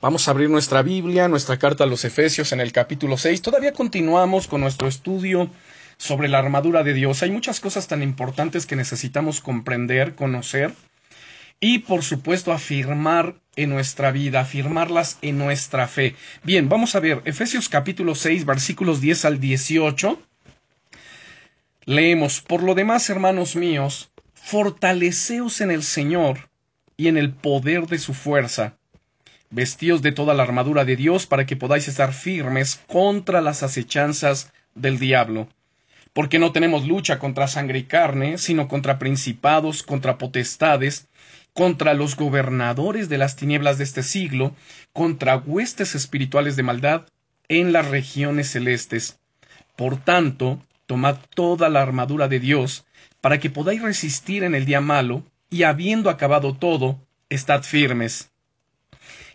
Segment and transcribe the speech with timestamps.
[0.00, 3.42] Vamos a abrir nuestra Biblia, nuestra carta a los Efesios en el capítulo 6.
[3.42, 5.50] Todavía continuamos con nuestro estudio
[5.96, 7.24] sobre la armadura de Dios.
[7.24, 10.72] Hay muchas cosas tan importantes que necesitamos comprender, conocer
[11.58, 16.14] y por supuesto afirmar en nuestra vida, afirmarlas en nuestra fe.
[16.44, 20.22] Bien, vamos a ver Efesios capítulo 6 versículos 10 al 18.
[21.86, 26.50] Leemos, por lo demás, hermanos míos, fortaleceos en el Señor
[26.96, 28.77] y en el poder de su fuerza
[29.50, 34.52] vestíos de toda la armadura de Dios para que podáis estar firmes contra las acechanzas
[34.74, 35.48] del diablo.
[36.12, 41.08] Porque no tenemos lucha contra sangre y carne, sino contra principados, contra potestades,
[41.52, 44.54] contra los gobernadores de las tinieblas de este siglo,
[44.92, 47.06] contra huestes espirituales de maldad
[47.48, 49.18] en las regiones celestes.
[49.76, 52.84] Por tanto, tomad toda la armadura de Dios,
[53.20, 58.30] para que podáis resistir en el día malo, y habiendo acabado todo, estad firmes.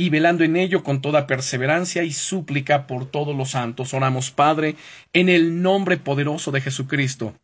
[0.00, 3.92] y velando en ello con toda perseverancia y súplica por todos los santos.
[3.92, 4.76] Oramos, Padre,
[5.12, 7.34] en el nombre poderoso de Jesucristo,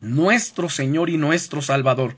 [0.00, 2.16] nuestro Señor y nuestro Salvador.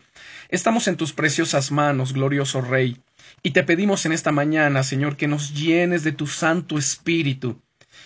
[0.50, 2.98] Estamos en tus preciosas manos, glorioso Rey,
[3.42, 7.58] y te pedimos en esta mañana, Señor, que nos llenes de tu Santo Espíritu,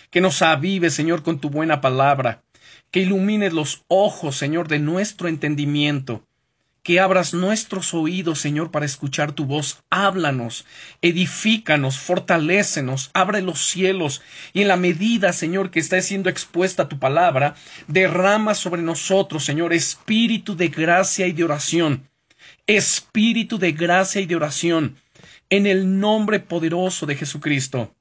[0.09, 2.43] que nos avive, Señor, con tu buena palabra,
[2.91, 6.23] que ilumines los ojos, Señor, de nuestro entendimiento,
[6.87, 9.83] que abras nuestros oídos, Señor, para escuchar tu voz.
[9.89, 10.63] Háblanos,
[11.01, 14.21] edifícanos, fortalécenos, abre los cielos
[14.53, 17.55] y en la medida, Señor, que está siendo expuesta tu palabra,
[17.89, 22.07] derrama sobre nosotros, Señor, espíritu de gracia y de oración.
[22.67, 24.95] Espíritu de gracia y de oración.
[25.49, 27.93] En el nombre poderoso de Jesucristo.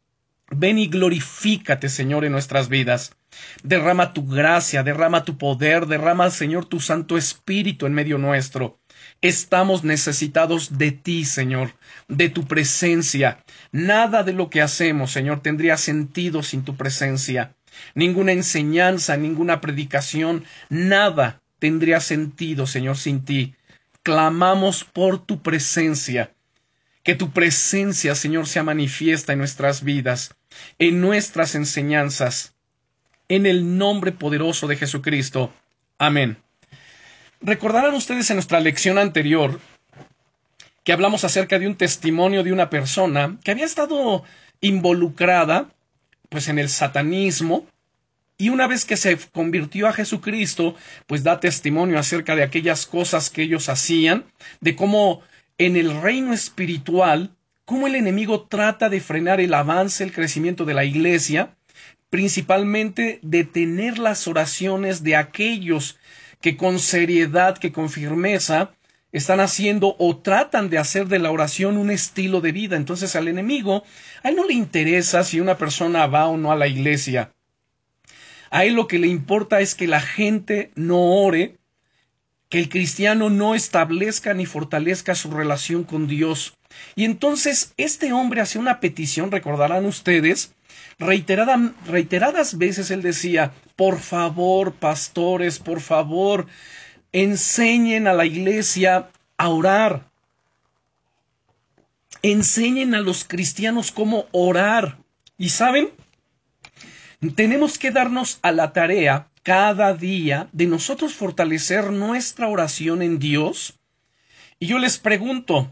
[0.49, 3.17] Ven y glorifícate, Señor, en nuestras vidas.
[3.63, 8.79] Derrama tu gracia, derrama tu poder, derrama, Señor, tu Santo Espíritu en medio nuestro.
[9.23, 11.75] Estamos necesitados de ti, Señor,
[12.09, 13.45] de tu presencia.
[13.73, 17.55] Nada de lo que hacemos, Señor, tendría sentido sin tu presencia.
[17.95, 23.55] Ninguna enseñanza, ninguna predicación, nada tendría sentido, Señor, sin ti.
[24.03, 26.33] Clamamos por tu presencia.
[27.03, 30.35] Que tu presencia, Señor, sea manifiesta en nuestras vidas,
[30.79, 32.56] en nuestras enseñanzas
[33.29, 35.53] en el nombre poderoso de Jesucristo.
[35.99, 36.37] Amén.
[37.41, 39.61] Recordarán ustedes en nuestra lección anterior
[40.85, 44.23] que hablamos acerca de un testimonio de una persona que había estado
[44.61, 45.69] involucrada
[46.29, 47.67] pues en el satanismo
[48.39, 50.75] y una vez que se convirtió a Jesucristo,
[51.07, 54.25] pues da testimonio acerca de aquellas cosas que ellos hacían,
[54.61, 55.23] de cómo
[55.59, 57.31] en el reino espiritual,
[57.65, 61.57] cómo el enemigo trata de frenar el avance, el crecimiento de la iglesia,
[62.11, 65.99] principalmente detener las oraciones de aquellos
[66.41, 68.73] que con seriedad, que con firmeza
[69.13, 72.77] están haciendo o tratan de hacer de la oración un estilo de vida.
[72.77, 73.83] Entonces al enemigo,
[74.23, 77.33] a él no le interesa si una persona va o no a la iglesia.
[78.51, 81.57] A él lo que le importa es que la gente no ore,
[82.49, 86.57] que el cristiano no establezca ni fortalezca su relación con Dios.
[86.95, 90.53] Y entonces este hombre hace una petición, recordarán ustedes,
[90.99, 96.47] reiteradas veces él decía, por favor, pastores, por favor,
[97.13, 100.09] enseñen a la iglesia a orar.
[102.23, 104.99] Enseñen a los cristianos cómo orar.
[105.39, 105.91] Y saben,
[107.35, 113.79] tenemos que darnos a la tarea cada día de nosotros fortalecer nuestra oración en Dios.
[114.59, 115.71] Y yo les pregunto,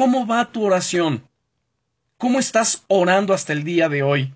[0.00, 1.28] ¿cómo va tu oración?
[2.16, 4.32] ¿Cómo estás orando hasta el día de hoy?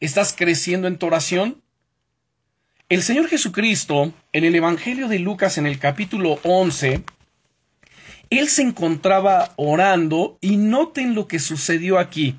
[0.00, 1.60] ¿Estás creciendo en tu oración?
[2.88, 7.04] El Señor Jesucristo, en el Evangelio de Lucas, en el capítulo 11,
[8.30, 12.36] Él se encontraba orando y noten lo que sucedió aquí.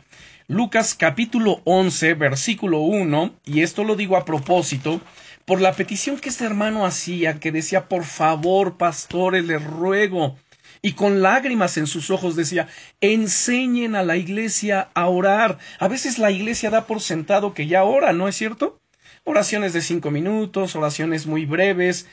[0.47, 5.01] Lucas capítulo 11, versículo 1, y esto lo digo a propósito,
[5.45, 10.35] por la petición que este hermano hacía, que decía, por favor, pastores, les ruego,
[10.87, 12.69] y con lágrimas en sus ojos decía,
[13.01, 15.57] enseñen a la iglesia a orar.
[15.79, 18.79] A veces la iglesia da por sentado que ya ora, ¿no es cierto?
[19.25, 22.07] Oraciones de cinco minutos, oraciones muy breves,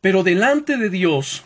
[0.00, 1.44] pero delante de Dios,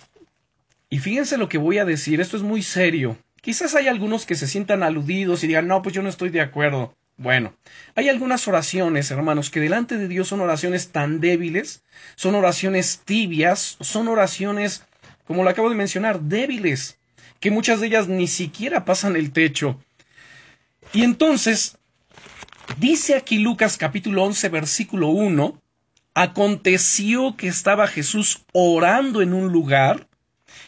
[0.88, 4.34] y fíjense lo que voy a decir, esto es muy serio, Quizás hay algunos que
[4.34, 6.96] se sientan aludidos y digan, no, pues yo no estoy de acuerdo.
[7.16, 7.54] Bueno,
[7.94, 11.84] hay algunas oraciones, hermanos, que delante de Dios son oraciones tan débiles,
[12.16, 14.84] son oraciones tibias, son oraciones,
[15.26, 16.98] como lo acabo de mencionar, débiles,
[17.40, 19.80] que muchas de ellas ni siquiera pasan el techo.
[20.92, 21.78] Y entonces,
[22.78, 25.60] dice aquí Lucas capítulo 11, versículo 1,
[26.14, 30.08] aconteció que estaba Jesús orando en un lugar,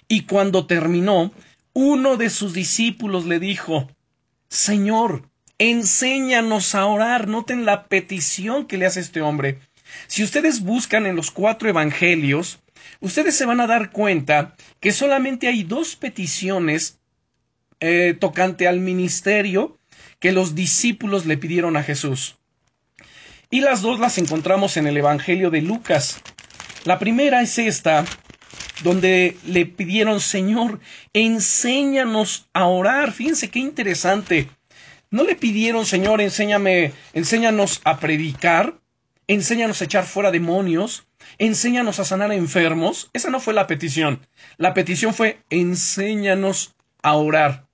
[0.09, 1.33] y cuando terminó,
[1.73, 3.89] uno de sus discípulos le dijo,
[4.49, 5.29] Señor,
[5.59, 7.29] enséñanos a orar.
[7.29, 9.59] Noten la petición que le hace este hombre.
[10.07, 12.61] Si ustedes buscan en los cuatro evangelios,
[13.01, 16.99] ustedes se van a dar cuenta que solamente hay dos peticiones
[17.81, 19.79] eh, tocante al ministerio
[20.19, 22.37] que los discípulos le pidieron a Jesús.
[23.51, 26.21] Y las dos las encontramos en el Evangelio de Lucas.
[26.85, 28.05] La primera es esta,
[28.83, 30.81] donde le pidieron, Señor,
[31.13, 33.13] enséñanos a orar.
[33.13, 34.49] Fíjense qué interesante.
[35.11, 38.79] ¿No le pidieron, Señor, enséñame, enséñanos a predicar?
[39.29, 41.07] Enséñanos a echar fuera demonios.
[41.37, 43.11] Enséñanos a sanar enfermos.
[43.13, 44.27] Esa no fue la petición.
[44.57, 47.67] La petición fue, enséñanos a orar.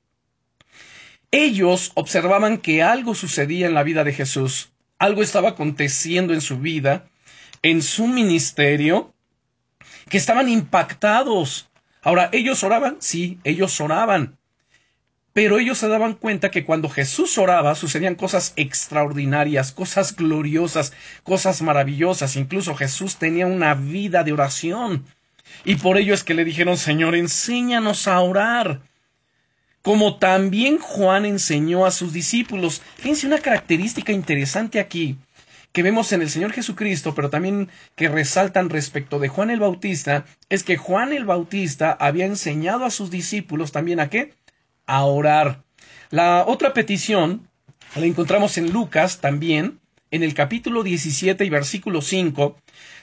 [1.30, 4.72] Ellos observaban que algo sucedía en la vida de Jesús.
[4.98, 7.08] Algo estaba aconteciendo en su vida,
[7.62, 9.14] en su ministerio,
[10.08, 11.70] que estaban impactados.
[12.02, 12.96] Ahora, ¿ellos oraban?
[13.00, 14.38] Sí, ellos oraban.
[15.34, 20.92] Pero ellos se daban cuenta que cuando Jesús oraba sucedían cosas extraordinarias, cosas gloriosas,
[21.24, 22.36] cosas maravillosas.
[22.36, 25.04] Incluso Jesús tenía una vida de oración.
[25.64, 28.82] Y por ello es que le dijeron, Señor, enséñanos a orar.
[29.82, 32.80] Como también Juan enseñó a sus discípulos.
[32.96, 35.18] Fíjense una característica interesante aquí
[35.72, 40.24] que vemos en el Señor Jesucristo, pero también que resaltan respecto de Juan el Bautista,
[40.48, 44.32] es que Juan el Bautista había enseñado a sus discípulos también a qué?
[44.86, 45.64] A orar.
[46.10, 47.48] La otra petición
[47.96, 52.56] la encontramos en Lucas también, en el capítulo 17 y versículo 5,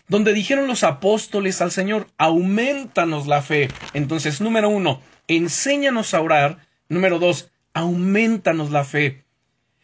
[0.07, 3.69] donde dijeron los apóstoles al Señor, aumentanos la fe.
[3.93, 6.67] Entonces, número uno, enséñanos a orar.
[6.89, 9.23] Número dos, aumentanos la fe.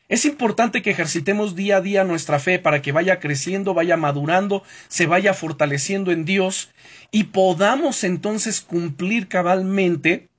[0.10, 4.64] Es importante que ejercitemos día a día nuestra fe para que vaya creciendo, vaya madurando,
[4.88, 6.70] se vaya fortaleciendo en Dios
[7.12, 10.30] y podamos entonces cumplir cabalmente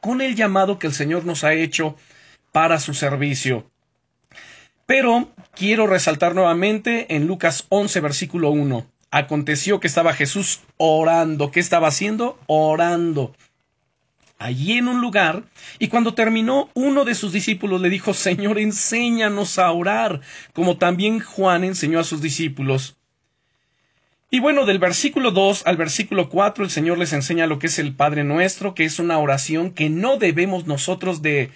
[0.00, 1.96] con el llamado que el Señor nos ha hecho
[2.52, 3.70] para su servicio.
[4.86, 8.86] Pero quiero resaltar nuevamente en Lucas 11, versículo 1.
[9.12, 11.50] Aconteció que estaba Jesús orando.
[11.50, 12.38] ¿Qué estaba haciendo?
[12.46, 13.32] Orando.
[14.38, 15.44] Allí en un lugar,
[15.78, 20.22] y cuando terminó, uno de sus discípulos le dijo, Señor, enséñanos a orar,
[20.54, 22.96] como también Juan enseñó a sus discípulos.
[24.32, 27.80] Y bueno, del versículo 2 al versículo 4 el Señor les enseña lo que es
[27.80, 31.50] el Padre Nuestro, que es una oración que no debemos nosotros de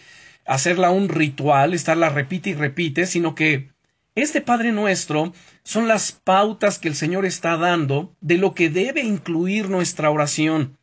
[0.44, 3.71] hacerla un ritual, estarla repite y repite, sino que
[4.17, 5.32] este Padre Nuestro
[5.62, 10.77] son las pautas que el Señor está dando de lo que debe incluir nuestra oración.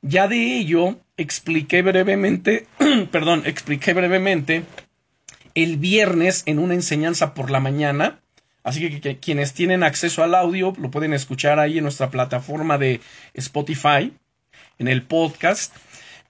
[0.00, 2.66] Ya de ello expliqué brevemente,
[3.12, 4.64] perdón, expliqué brevemente
[5.54, 8.20] el viernes en una enseñanza por la mañana,
[8.66, 13.00] Así que, quienes tienen acceso al audio lo pueden escuchar ahí en nuestra plataforma de
[13.34, 14.12] Spotify,
[14.80, 15.72] en el podcast.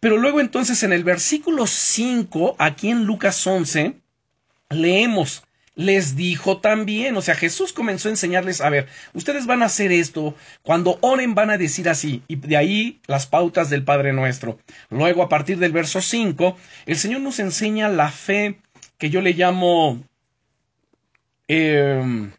[0.01, 3.95] Pero luego entonces en el versículo 5, aquí en Lucas 11,
[4.69, 5.45] leemos,
[5.77, 9.91] les dijo también, o sea, Jesús comenzó a enseñarles, a ver, ustedes van a hacer
[9.91, 14.59] esto, cuando oren van a decir así, y de ahí las pautas del Padre Nuestro.
[14.91, 18.59] Luego, a partir del verso 5, el Señor nos enseña la fe
[18.99, 20.05] que yo le llamo
[21.49, 22.33] Em,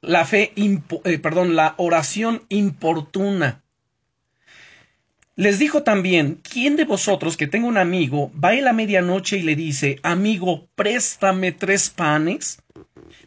[0.00, 3.62] la fe, eh, perdón, la oración importuna.
[5.36, 9.42] Les dijo también, ¿quién de vosotros que tenga un amigo va a la medianoche y
[9.42, 12.62] le dice, amigo, préstame tres panes?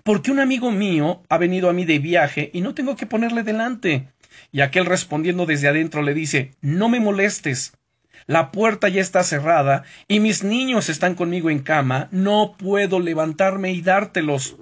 [0.04, 3.44] Porque un amigo mío ha venido a mí de viaje y no tengo que ponerle
[3.44, 4.08] delante.
[4.52, 7.74] Y aquel respondiendo desde adentro le dice, no me molestes,
[8.30, 13.72] la puerta ya está cerrada y mis niños están conmigo en cama, no puedo levantarme
[13.72, 14.56] y dártelos.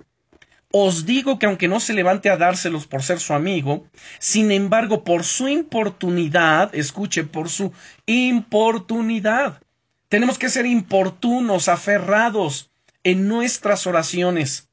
[0.71, 3.85] Os digo que aunque no se levante a dárselos por ser su amigo,
[4.19, 7.73] sin embargo, por su importunidad, escuche, por su
[8.05, 9.61] importunidad,
[10.07, 12.71] tenemos que ser importunos, aferrados
[13.03, 14.69] en nuestras oraciones.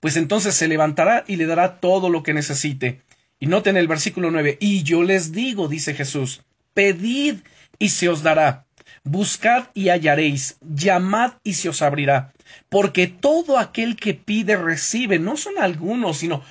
[0.00, 3.02] Pues entonces se levantará y le dará todo lo que necesite.
[3.38, 6.42] Y noten el versículo 9, y yo les digo, dice Jesús,
[6.74, 7.36] pedid
[7.78, 8.66] y se os dará.
[9.04, 12.32] Buscad y hallaréis, llamad y se os abrirá.
[12.68, 16.42] Porque todo aquel que pide recibe, no son algunos, sino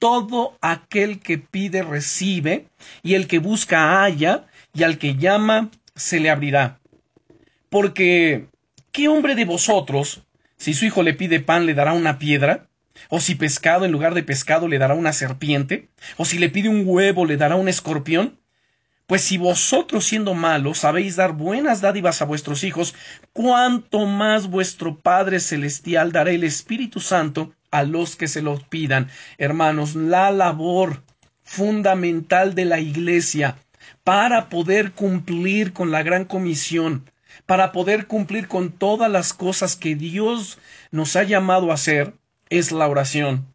[0.00, 2.66] todo aquel que pide recibe,
[3.02, 6.80] y el que busca halla, y al que llama se le abrirá.
[7.68, 8.46] Porque,
[8.90, 10.22] ¿qué hombre de vosotros,
[10.56, 12.66] si su hijo le pide pan, le dará una piedra?
[13.08, 15.88] ¿O si pescado en lugar de pescado le dará una serpiente?
[16.16, 18.39] ¿O si le pide un huevo le dará un escorpión?
[19.10, 22.94] Pues si vosotros siendo malos sabéis dar buenas dádivas a vuestros hijos,
[23.32, 29.08] cuánto más vuestro Padre Celestial dará el Espíritu Santo a los que se lo pidan.
[29.36, 31.02] Hermanos, la labor
[31.42, 33.56] fundamental de la Iglesia
[34.04, 37.10] para poder cumplir con la gran comisión,
[37.46, 40.60] para poder cumplir con todas las cosas que Dios
[40.92, 42.14] nos ha llamado a hacer,
[42.48, 43.52] es la oración.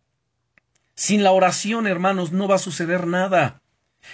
[0.95, 3.61] Sin la oración, hermanos, no va a suceder nada.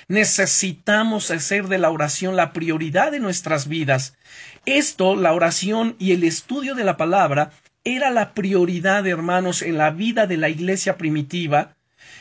[0.07, 4.17] Necesitamos hacer de la oración la prioridad de nuestras vidas.
[4.65, 7.51] Esto, la oración y el estudio de la palabra,
[7.83, 11.75] era la prioridad, hermanos, en la vida de la iglesia primitiva,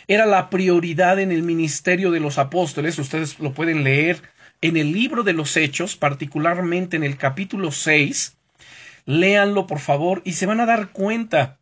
[0.08, 4.22] era la prioridad en el ministerio de los apóstoles, ustedes lo pueden leer
[4.60, 8.36] en el libro de los Hechos, particularmente en el capítulo 6,
[9.06, 11.59] léanlo por favor y se van a dar cuenta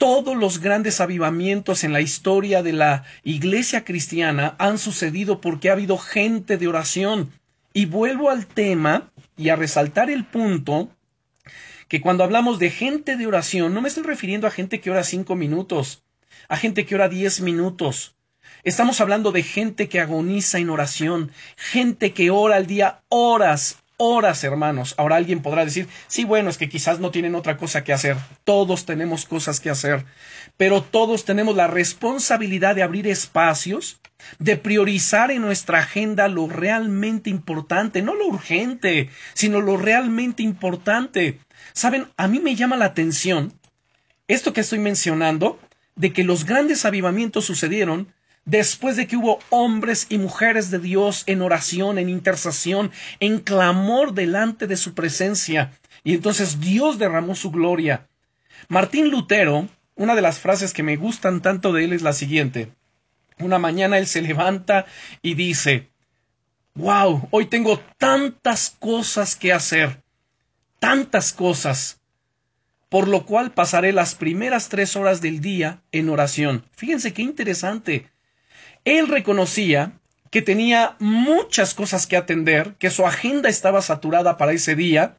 [0.00, 5.74] todos los grandes avivamientos en la historia de la iglesia cristiana han sucedido porque ha
[5.74, 7.30] habido gente de oración.
[7.74, 10.88] Y vuelvo al tema y a resaltar el punto
[11.86, 15.04] que cuando hablamos de gente de oración, no me estoy refiriendo a gente que ora
[15.04, 16.02] cinco minutos,
[16.48, 18.16] a gente que ora diez minutos.
[18.64, 24.42] Estamos hablando de gente que agoniza en oración, gente que ora al día horas, horas,
[24.44, 24.94] hermanos.
[24.96, 28.16] Ahora alguien podrá decir, sí, bueno, es que quizás no tienen otra cosa que hacer.
[28.44, 30.06] Todos tenemos cosas que hacer,
[30.56, 34.00] pero todos tenemos la responsabilidad de abrir espacios,
[34.38, 41.38] de priorizar en nuestra agenda lo realmente importante, no lo urgente, sino lo realmente importante.
[41.74, 43.52] Saben, a mí me llama la atención
[44.28, 45.58] esto que estoy mencionando,
[45.96, 51.24] de que los grandes avivamientos sucedieron después de que hubo hombres y mujeres de Dios
[51.26, 55.72] en oración, en intercesión, en clamor delante de su presencia,
[56.04, 58.08] y entonces Dios derramó su gloria.
[58.68, 62.72] Martín Lutero, una de las frases que me gustan tanto de él es la siguiente.
[63.38, 64.86] Una mañana él se levanta
[65.22, 65.90] y dice,
[66.74, 70.02] Wow, hoy tengo tantas cosas que hacer,
[70.78, 72.00] tantas cosas,
[72.88, 76.64] por lo cual pasaré las primeras tres horas del día en oración.
[76.72, 78.08] Fíjense qué interesante.
[78.84, 79.92] Él reconocía
[80.30, 85.18] que tenía muchas cosas que atender, que su agenda estaba saturada para ese día,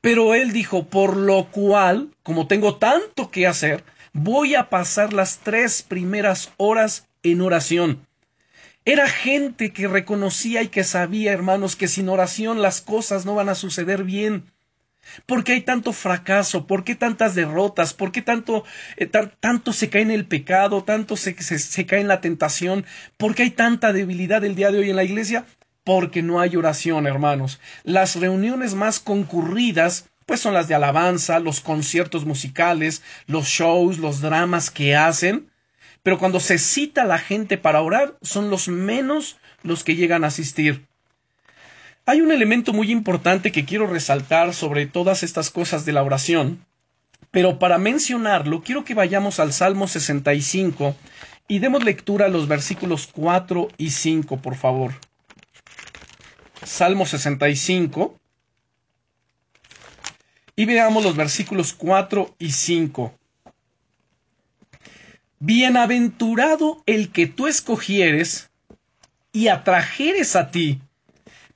[0.00, 5.38] pero él dijo, por lo cual, como tengo tanto que hacer, voy a pasar las
[5.38, 8.06] tres primeras horas en oración.
[8.84, 13.48] Era gente que reconocía y que sabía, hermanos, que sin oración las cosas no van
[13.48, 14.52] a suceder bien.
[15.26, 16.66] ¿Por qué hay tanto fracaso?
[16.66, 17.94] ¿Por qué tantas derrotas?
[17.94, 18.64] ¿Por qué tanto,
[18.96, 20.84] eh, tanto se cae en el pecado?
[20.84, 22.84] ¿Tanto se, se cae en la tentación?
[23.16, 25.44] ¿Por qué hay tanta debilidad el día de hoy en la iglesia?
[25.84, 27.60] Porque no hay oración, hermanos.
[27.84, 34.20] Las reuniones más concurridas pues son las de alabanza, los conciertos musicales, los shows, los
[34.20, 35.50] dramas que hacen.
[36.02, 40.24] Pero cuando se cita a la gente para orar, son los menos los que llegan
[40.24, 40.86] a asistir.
[42.04, 46.64] Hay un elemento muy importante que quiero resaltar sobre todas estas cosas de la oración,
[47.30, 50.96] pero para mencionarlo quiero que vayamos al Salmo 65
[51.46, 54.94] y demos lectura a los versículos 4 y 5, por favor.
[56.64, 58.18] Salmo 65
[60.56, 63.14] y veamos los versículos 4 y 5.
[65.38, 68.50] Bienaventurado el que tú escogieres
[69.32, 70.80] y atrajeres a ti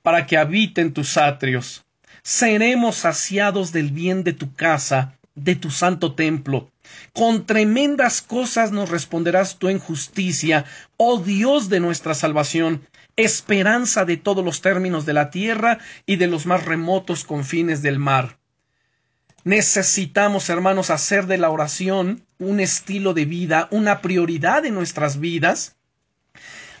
[0.01, 1.85] para que habiten tus atrios.
[2.23, 6.71] Seremos saciados del bien de tu casa, de tu santo templo.
[7.13, 10.65] Con tremendas cosas nos responderás tú en justicia,
[10.97, 12.81] oh Dios de nuestra salvación,
[13.15, 17.99] esperanza de todos los términos de la tierra y de los más remotos confines del
[17.99, 18.37] mar.
[19.43, 25.76] Necesitamos, hermanos, hacer de la oración un estilo de vida, una prioridad en nuestras vidas,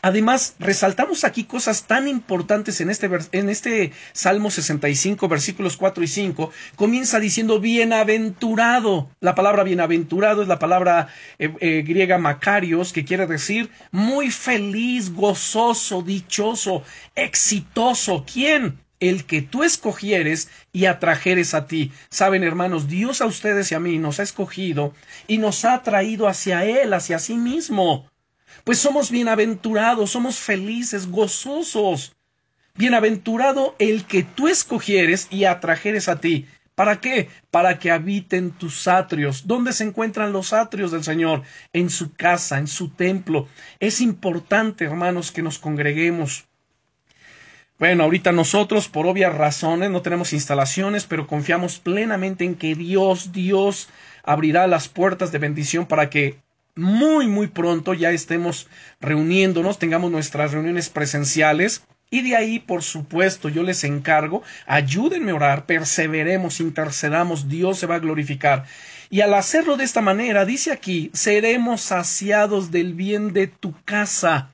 [0.01, 6.07] Además, resaltamos aquí cosas tan importantes en este, en este Salmo 65, versículos 4 y
[6.07, 6.51] 5.
[6.75, 9.09] Comienza diciendo bienaventurado.
[9.19, 11.07] La palabra bienaventurado es la palabra
[11.39, 16.83] eh, eh, griega macarios, que quiere decir muy feliz, gozoso, dichoso,
[17.15, 18.25] exitoso.
[18.31, 18.79] ¿Quién?
[18.99, 21.91] el que tú escogieres y atrajeres a ti.
[22.09, 24.93] Saben, hermanos, Dios a ustedes y a mí nos ha escogido
[25.27, 28.09] y nos ha traído hacia Él, hacia sí mismo
[28.63, 32.15] pues somos bienaventurados, somos felices, gozosos.
[32.75, 36.45] Bienaventurado el que tú escogieres y atrajeres a ti.
[36.75, 37.27] ¿Para qué?
[37.49, 39.47] Para que habiten tus atrios.
[39.47, 41.41] ¿Dónde se encuentran los atrios del Señor?
[41.73, 43.47] En su casa, en su templo.
[43.79, 46.45] Es importante, hermanos, que nos congreguemos.
[47.79, 53.31] Bueno, ahorita nosotros, por obvias razones, no tenemos instalaciones, pero confiamos plenamente en que Dios,
[53.31, 53.89] Dios
[54.23, 56.39] abrirá las puertas de bendición para que
[56.77, 58.67] muy, muy pronto ya estemos
[59.01, 61.83] reuniéndonos, tengamos nuestras reuniones presenciales.
[62.09, 67.85] Y de ahí, por supuesto, yo les encargo, ayúdenme a orar, perseveremos, intercedamos, Dios se
[67.85, 68.65] va a glorificar.
[69.09, 74.53] Y al hacerlo de esta manera, dice aquí, seremos saciados del bien de tu casa.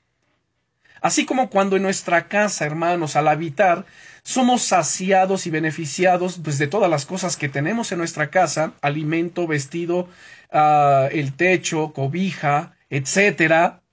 [1.01, 3.85] Así como cuando en nuestra casa, hermanos, al habitar,
[4.23, 9.47] somos saciados y beneficiados pues, de todas las cosas que tenemos en nuestra casa, alimento,
[9.47, 10.07] vestido,
[10.51, 13.83] uh, el techo, cobija, etcétera,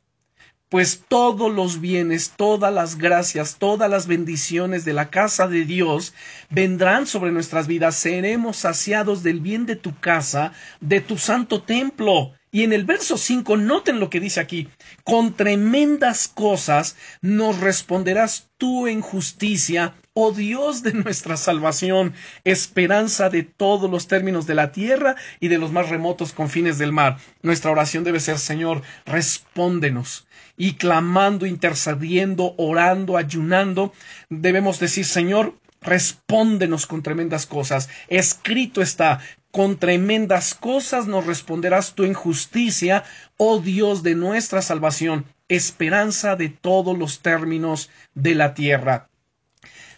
[0.68, 6.14] pues todos los bienes, todas las gracias, todas las bendiciones de la casa de Dios
[6.49, 7.96] vendrán sobre nuestras vidas.
[7.96, 12.34] Seremos saciados del bien de tu casa, de tu santo templo.
[12.52, 14.69] Y en el verso 5, noten lo que dice aquí,
[15.04, 23.45] con tremendas cosas nos responderás tú en justicia, oh Dios de nuestra salvación, esperanza de
[23.45, 27.19] todos los términos de la tierra y de los más remotos confines del mar.
[27.42, 30.26] Nuestra oración debe ser, Señor, respóndenos.
[30.57, 33.95] Y clamando, intercediendo, orando, ayunando,
[34.28, 37.88] debemos decir, Señor, respóndenos con tremendas cosas.
[38.09, 43.04] Escrito está, con tremendas cosas nos responderás tú en justicia,
[43.37, 49.09] oh Dios de nuestra salvación, esperanza de todos los términos de la tierra.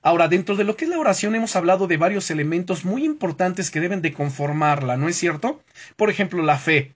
[0.03, 3.71] Ahora, dentro de lo que es la oración hemos hablado de varios elementos muy importantes
[3.71, 5.63] que deben de conformarla, ¿no es cierto?
[5.97, 6.95] Por ejemplo, la fe.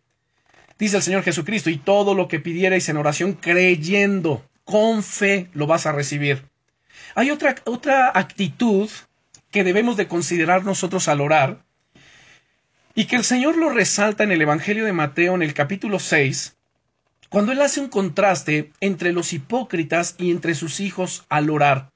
[0.79, 5.67] Dice el Señor Jesucristo, y todo lo que pidierais en oración creyendo, con fe, lo
[5.69, 6.43] vas a recibir.
[7.15, 8.91] Hay otra, otra actitud
[9.53, 11.65] que debemos de considerar nosotros al orar,
[12.99, 16.57] y que el Señor lo resalta en el Evangelio de Mateo en el capítulo 6,
[17.29, 21.91] cuando él hace un contraste entre los hipócritas y entre sus hijos al orar.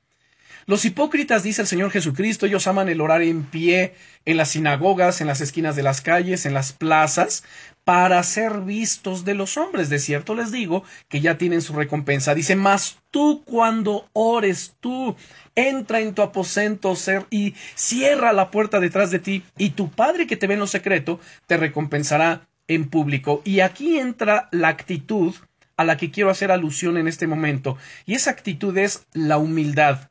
[0.67, 3.95] Los hipócritas, dice el Señor Jesucristo, ellos aman el orar en pie,
[4.27, 7.45] en las sinagogas, en las esquinas de las calles, en las plazas,
[7.85, 9.89] para ser vistos de los hombres.
[9.89, 12.35] De cierto les digo que ya tienen su recompensa.
[12.35, 15.17] Dice, mas tú cuando ores, tú
[15.55, 16.95] entra en tu aposento
[17.31, 20.67] y cierra la puerta detrás de ti y tu Padre que te ve en lo
[20.67, 23.43] secreto te recompensará en público.
[23.45, 25.35] Y aquí entra la actitud
[25.77, 30.10] a la que quiero hacer alusión en este momento y esa actitud es la humildad.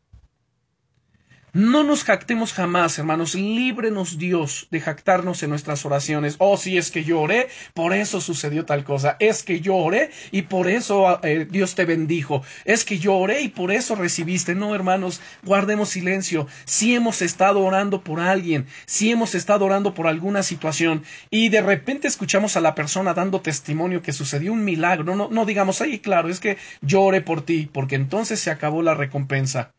[1.51, 3.33] No nos jactemos jamás, hermanos.
[3.33, 6.35] Líbrenos Dios de jactarnos en nuestras oraciones.
[6.37, 9.17] Oh, sí, es que yo oré, por eso sucedió tal cosa.
[9.19, 12.43] Es que yo oré y por eso eh, Dios te bendijo.
[12.65, 14.53] Es que yo oré y por eso recibiste.
[14.53, 16.45] No, hermanos, guardemos silencio.
[16.65, 21.61] Si hemos estado orando por alguien, si hemos estado orando por alguna situación y de
[21.61, 25.97] repente escuchamos a la persona dando testimonio que sucedió un milagro, no, no digamos, ay,
[25.97, 29.71] claro, es que yo oré por ti, porque entonces se acabó la recompensa.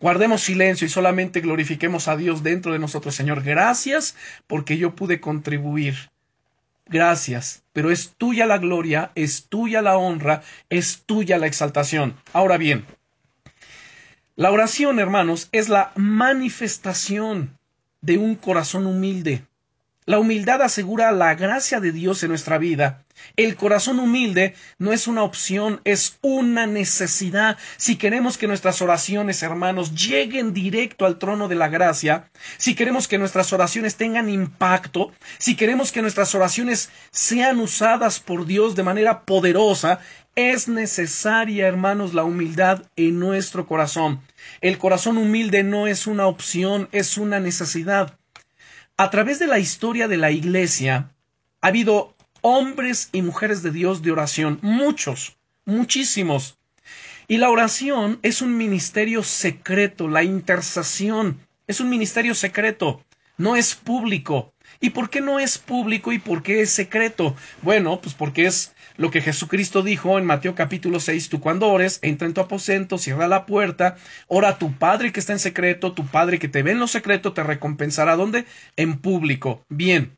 [0.00, 3.14] Guardemos silencio y solamente glorifiquemos a Dios dentro de nosotros.
[3.14, 4.14] Señor, gracias
[4.46, 6.10] porque yo pude contribuir.
[6.86, 12.14] Gracias, pero es tuya la gloria, es tuya la honra, es tuya la exaltación.
[12.32, 12.86] Ahora bien,
[14.36, 17.58] la oración, hermanos, es la manifestación
[18.00, 19.44] de un corazón humilde.
[20.06, 23.04] La humildad asegura la gracia de Dios en nuestra vida.
[23.36, 27.58] El corazón humilde no es una opción, es una necesidad.
[27.76, 33.08] Si queremos que nuestras oraciones, hermanos, lleguen directo al trono de la gracia, si queremos
[33.08, 38.82] que nuestras oraciones tengan impacto, si queremos que nuestras oraciones sean usadas por Dios de
[38.82, 40.00] manera poderosa,
[40.34, 44.20] es necesaria, hermanos, la humildad en nuestro corazón.
[44.60, 48.16] El corazón humilde no es una opción, es una necesidad.
[48.96, 51.10] A través de la historia de la Iglesia
[51.60, 56.58] ha habido hombres y mujeres de Dios de oración, muchos, muchísimos.
[57.26, 63.04] Y la oración es un ministerio secreto, la intercesión es un ministerio secreto,
[63.36, 64.52] no es público.
[64.80, 67.34] ¿Y por qué no es público y por qué es secreto?
[67.62, 71.98] Bueno, pues porque es lo que Jesucristo dijo en Mateo capítulo 6, tú cuando ores,
[72.02, 73.96] entra en tu aposento, cierra la puerta,
[74.26, 76.88] ora a tu Padre que está en secreto, tu Padre que te ve en lo
[76.88, 78.44] secreto te recompensará ¿dónde?
[78.76, 79.64] En público.
[79.68, 80.17] Bien.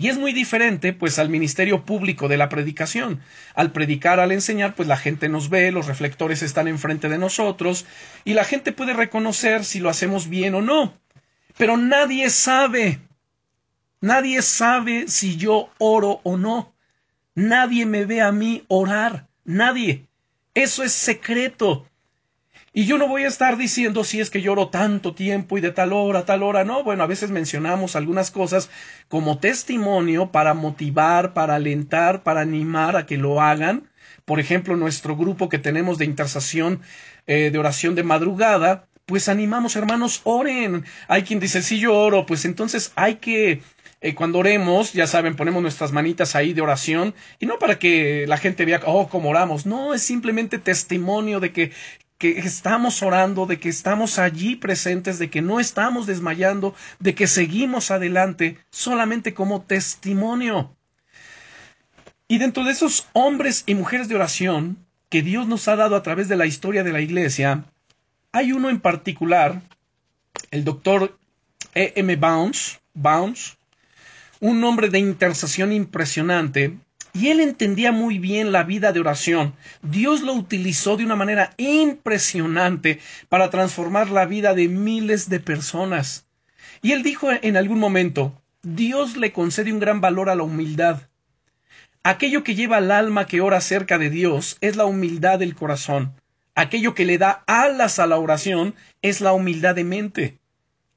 [0.00, 3.20] Y es muy diferente, pues, al ministerio público de la predicación.
[3.54, 7.84] Al predicar, al enseñar, pues la gente nos ve, los reflectores están enfrente de nosotros,
[8.24, 10.94] y la gente puede reconocer si lo hacemos bien o no.
[11.56, 13.00] Pero nadie sabe.
[14.00, 16.72] Nadie sabe si yo oro o no.
[17.34, 19.26] Nadie me ve a mí orar.
[19.44, 20.06] Nadie.
[20.54, 21.88] Eso es secreto.
[22.78, 25.72] Y yo no voy a estar diciendo si es que lloro tanto tiempo y de
[25.72, 26.84] tal hora, tal hora, no.
[26.84, 28.70] Bueno, a veces mencionamos algunas cosas
[29.08, 33.90] como testimonio para motivar, para alentar, para animar a que lo hagan.
[34.24, 36.80] Por ejemplo, nuestro grupo que tenemos de intercesión
[37.26, 40.84] eh, de oración de madrugada, pues animamos, hermanos, oren.
[41.08, 43.60] Hay quien dice, si yo oro, pues entonces hay que
[44.00, 48.26] eh, cuando oremos, ya saben, ponemos nuestras manitas ahí de oración, y no para que
[48.28, 51.72] la gente vea, oh, cómo oramos, no, es simplemente testimonio de que,
[52.18, 57.28] que estamos orando, de que estamos allí presentes, de que no estamos desmayando, de que
[57.28, 60.76] seguimos adelante, solamente como testimonio.
[62.26, 66.02] Y dentro de esos hombres y mujeres de oración que Dios nos ha dado a
[66.02, 67.64] través de la historia de la Iglesia,
[68.32, 69.62] hay uno en particular,
[70.50, 71.18] el doctor
[71.74, 71.92] E.
[71.96, 72.16] M.
[72.16, 73.56] Bounds, Bounds,
[74.40, 76.76] un hombre de intercesión impresionante,
[77.18, 79.54] y él entendía muy bien la vida de oración.
[79.82, 86.26] Dios lo utilizó de una manera impresionante para transformar la vida de miles de personas.
[86.80, 91.02] Y él dijo en algún momento, Dios le concede un gran valor a la humildad.
[92.04, 96.12] Aquello que lleva al alma que ora cerca de Dios es la humildad del corazón.
[96.54, 100.38] Aquello que le da alas a la oración es la humildad de mente.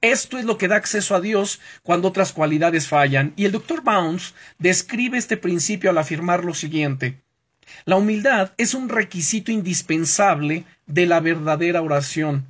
[0.02, 3.34] Esto es lo que da acceso a Dios cuando otras cualidades fallan.
[3.36, 7.22] Y el doctor Bounds describe este principio al afirmar lo siguiente.
[7.86, 12.48] La humildad es un requisito indispensable de la verdadera oración.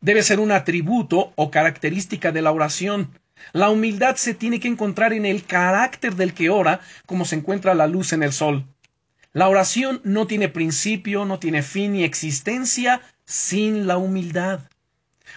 [0.00, 3.10] Debe ser un atributo o característica de la oración.
[3.52, 7.74] La humildad se tiene que encontrar en el carácter del que ora, como se encuentra
[7.74, 8.64] la luz en el sol.
[9.32, 14.69] La oración no tiene principio, no tiene fin ni existencia sin la humildad.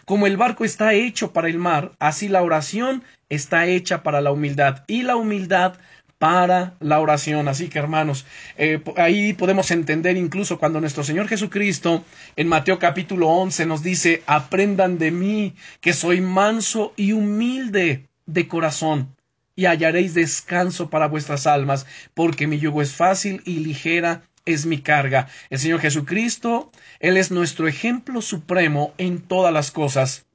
[0.06, 4.32] Como el barco está hecho para el mar, así la oración está hecha para la
[4.32, 5.76] humildad y la humildad
[6.24, 7.48] para la oración.
[7.48, 8.26] Así que hermanos,
[8.58, 14.24] eh, ahí podemos entender incluso cuando nuestro Señor Jesucristo en Mateo capítulo 11 nos dice,
[14.26, 19.16] aprendan de mí que soy manso y humilde de corazón
[19.56, 24.80] y hallaréis descanso para vuestras almas, porque mi yugo es fácil y ligera es mi
[24.80, 25.28] carga.
[25.50, 30.26] El Señor Jesucristo, Él es nuestro ejemplo supremo en todas las cosas.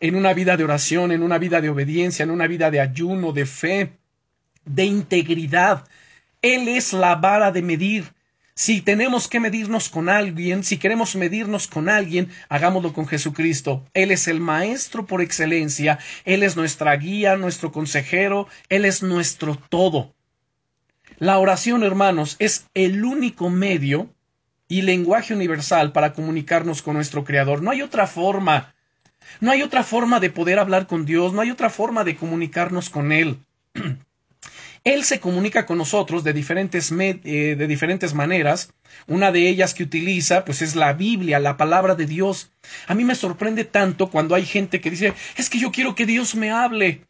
[0.00, 3.32] En una vida de oración, en una vida de obediencia, en una vida de ayuno,
[3.32, 3.92] de fe,
[4.64, 5.86] de integridad.
[6.40, 8.12] Él es la vara de medir.
[8.54, 13.84] Si tenemos que medirnos con alguien, si queremos medirnos con alguien, hagámoslo con Jesucristo.
[13.94, 19.56] Él es el Maestro por excelencia, Él es nuestra guía, nuestro consejero, Él es nuestro
[19.56, 20.16] todo.
[21.20, 24.14] La oración, hermanos, es el único medio
[24.68, 27.60] y lenguaje universal para comunicarnos con nuestro Creador.
[27.60, 28.74] No hay otra forma.
[29.40, 32.88] No hay otra forma de poder hablar con Dios, no hay otra forma de comunicarnos
[32.88, 33.38] con Él.
[34.84, 38.72] Él se comunica con nosotros de diferentes, eh, de diferentes maneras.
[39.08, 42.52] Una de ellas que utiliza, pues es la Biblia, la palabra de Dios.
[42.86, 46.06] A mí me sorprende tanto cuando hay gente que dice, es que yo quiero que
[46.06, 47.02] Dios me hable.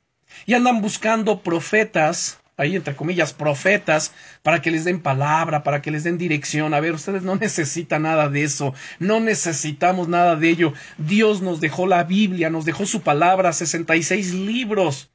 [0.46, 5.90] Y andan buscando profetas, ahí entre comillas, profetas, para que les den palabra, para que
[5.90, 6.74] les den dirección.
[6.74, 10.74] A ver, ustedes no necesitan nada de eso, no necesitamos nada de ello.
[10.98, 15.10] Dios nos dejó la Biblia, nos dejó su palabra, 66 libros,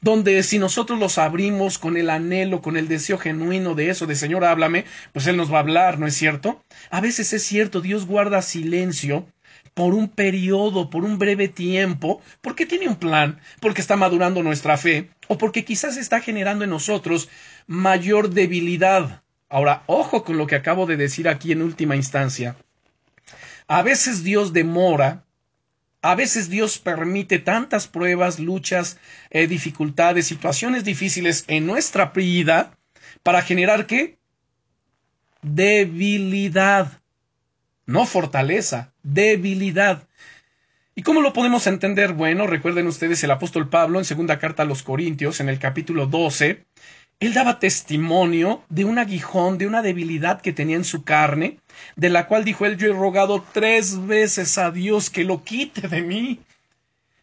[0.00, 4.14] donde si nosotros los abrimos con el anhelo, con el deseo genuino de eso, de
[4.14, 6.62] Señor, háblame, pues Él nos va a hablar, ¿no es cierto?
[6.90, 9.26] A veces es cierto, Dios guarda silencio
[9.74, 14.78] por un periodo, por un breve tiempo, porque tiene un plan, porque está madurando nuestra
[14.78, 17.28] fe, o porque quizás está generando en nosotros
[17.66, 19.22] mayor debilidad.
[19.50, 22.56] Ahora, ojo con lo que acabo de decir aquí en última instancia.
[23.68, 25.24] A veces Dios demora,
[26.00, 28.98] a veces Dios permite tantas pruebas, luchas,
[29.30, 32.78] eh, dificultades, situaciones difíciles en nuestra vida
[33.22, 34.18] para generar qué?
[35.42, 37.00] Debilidad
[37.86, 40.06] no fortaleza, debilidad.
[40.94, 42.12] ¿Y cómo lo podemos entender?
[42.12, 46.06] Bueno, recuerden ustedes el apóstol Pablo en segunda carta a los Corintios, en el capítulo
[46.06, 46.64] 12,
[47.18, 51.58] él daba testimonio de un aguijón, de una debilidad que tenía en su carne,
[51.96, 55.88] de la cual dijo él, yo he rogado tres veces a Dios que lo quite
[55.88, 56.40] de mí.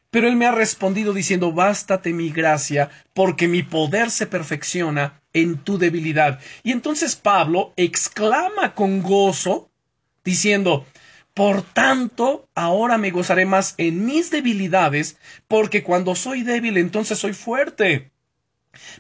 [0.09, 5.57] Pero él me ha respondido diciendo, bástate mi gracia, porque mi poder se perfecciona en
[5.57, 6.39] tu debilidad.
[6.63, 9.69] Y entonces Pablo exclama con gozo
[10.23, 10.85] diciendo,
[11.33, 17.33] por tanto, ahora me gozaré más en mis debilidades, porque cuando soy débil entonces soy
[17.33, 18.11] fuerte.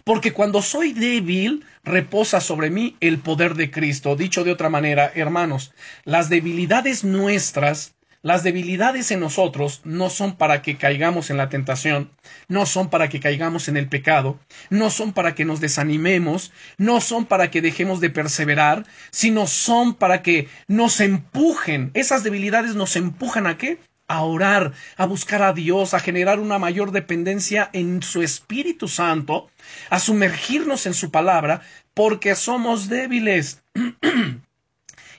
[0.03, 4.15] Porque cuando soy débil, reposa sobre mí el poder de Cristo.
[4.15, 5.73] Dicho de otra manera, hermanos,
[6.05, 12.09] las debilidades nuestras Las debilidades en nosotros no son para que caigamos en la tentación,
[12.47, 17.01] no son para que caigamos en el pecado, no son para que nos desanimemos, no
[17.01, 21.91] son para que dejemos de perseverar, sino son para que nos empujen.
[21.95, 23.77] Esas debilidades nos empujan a qué?
[24.07, 29.49] a orar, a buscar a Dios, a generar una mayor dependencia en su Espíritu Santo,
[29.89, 31.61] a sumergirnos en su palabra,
[31.93, 33.63] porque somos débiles.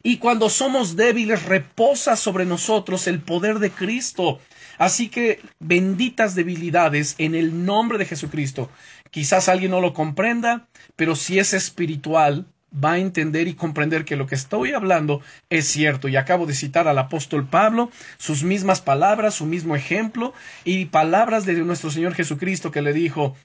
[0.07, 4.38] Y cuando somos débiles, reposa sobre nosotros el poder de Cristo.
[4.77, 8.71] Así que benditas debilidades en el nombre de Jesucristo.
[9.11, 14.17] Quizás alguien no lo comprenda, pero si es espiritual, va a entender y comprender que
[14.17, 16.09] lo que estoy hablando es cierto.
[16.09, 21.47] Y acabo de citar al apóstol Pablo, sus mismas palabras, su mismo ejemplo y palabras
[21.47, 23.37] de nuestro Señor Jesucristo que le dijo,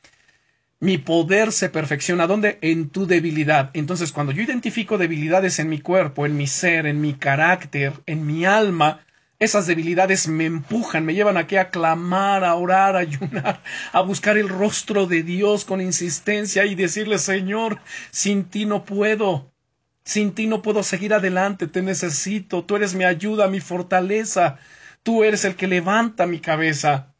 [0.80, 2.28] mi poder se perfecciona.
[2.28, 2.58] ¿Dónde?
[2.62, 3.72] En tu debilidad.
[3.74, 8.26] Entonces, cuando yo identifico debilidades en mi cuerpo, en mi ser, en mi carácter, en
[8.26, 9.06] mi alma,
[9.40, 13.64] esas debilidades me empujan, me llevan aquí a clamar, a orar, a ayunar,
[13.94, 17.80] a buscar el rostro de Dios con insistencia y decirle, Señor,
[18.12, 19.52] sin ti no puedo.
[20.04, 24.58] Sin ti no puedo seguir adelante, te necesito, tú eres mi ayuda, mi fortaleza,
[25.04, 27.14] tú eres el que levanta mi cabeza.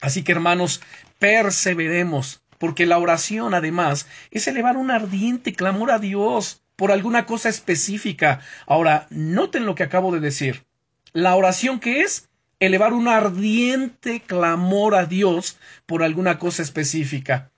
[0.00, 0.82] Así que hermanos,
[1.18, 7.48] perseveremos, porque la oración, además, es elevar un ardiente clamor a Dios por alguna cosa
[7.48, 8.40] específica.
[8.66, 10.64] Ahora, noten lo que acabo de decir.
[11.12, 12.28] La oración que es
[12.60, 17.50] elevar un ardiente clamor a Dios por alguna cosa específica,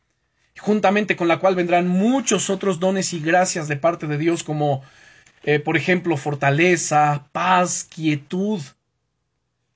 [0.59, 4.83] juntamente con la cual vendrán muchos otros dones y gracias de parte de Dios como,
[5.43, 8.61] eh, por ejemplo, fortaleza, paz, quietud.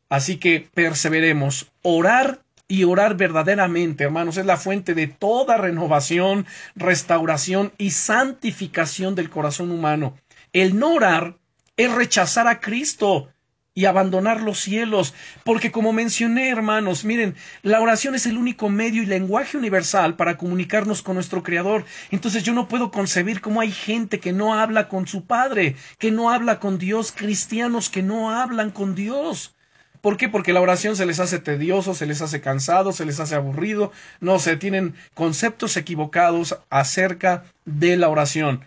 [0.08, 1.70] Así que perseveremos.
[1.82, 9.28] Orar y orar verdaderamente, hermanos, es la fuente de toda renovación, restauración y santificación del
[9.28, 10.14] corazón humano.
[10.52, 11.36] El no orar
[11.76, 13.28] es rechazar a Cristo
[13.74, 19.02] y abandonar los cielos, porque como mencioné, hermanos, miren, la oración es el único medio
[19.02, 21.84] y lenguaje universal para comunicarnos con nuestro Creador.
[22.12, 26.12] Entonces yo no puedo concebir cómo hay gente que no habla con su Padre, que
[26.12, 29.56] no habla con Dios, cristianos que no hablan con Dios.
[30.00, 30.28] ¿Por qué?
[30.28, 33.92] Porque la oración se les hace tedioso, se les hace cansado, se les hace aburrido,
[34.20, 38.64] no se tienen conceptos equivocados acerca de la oración.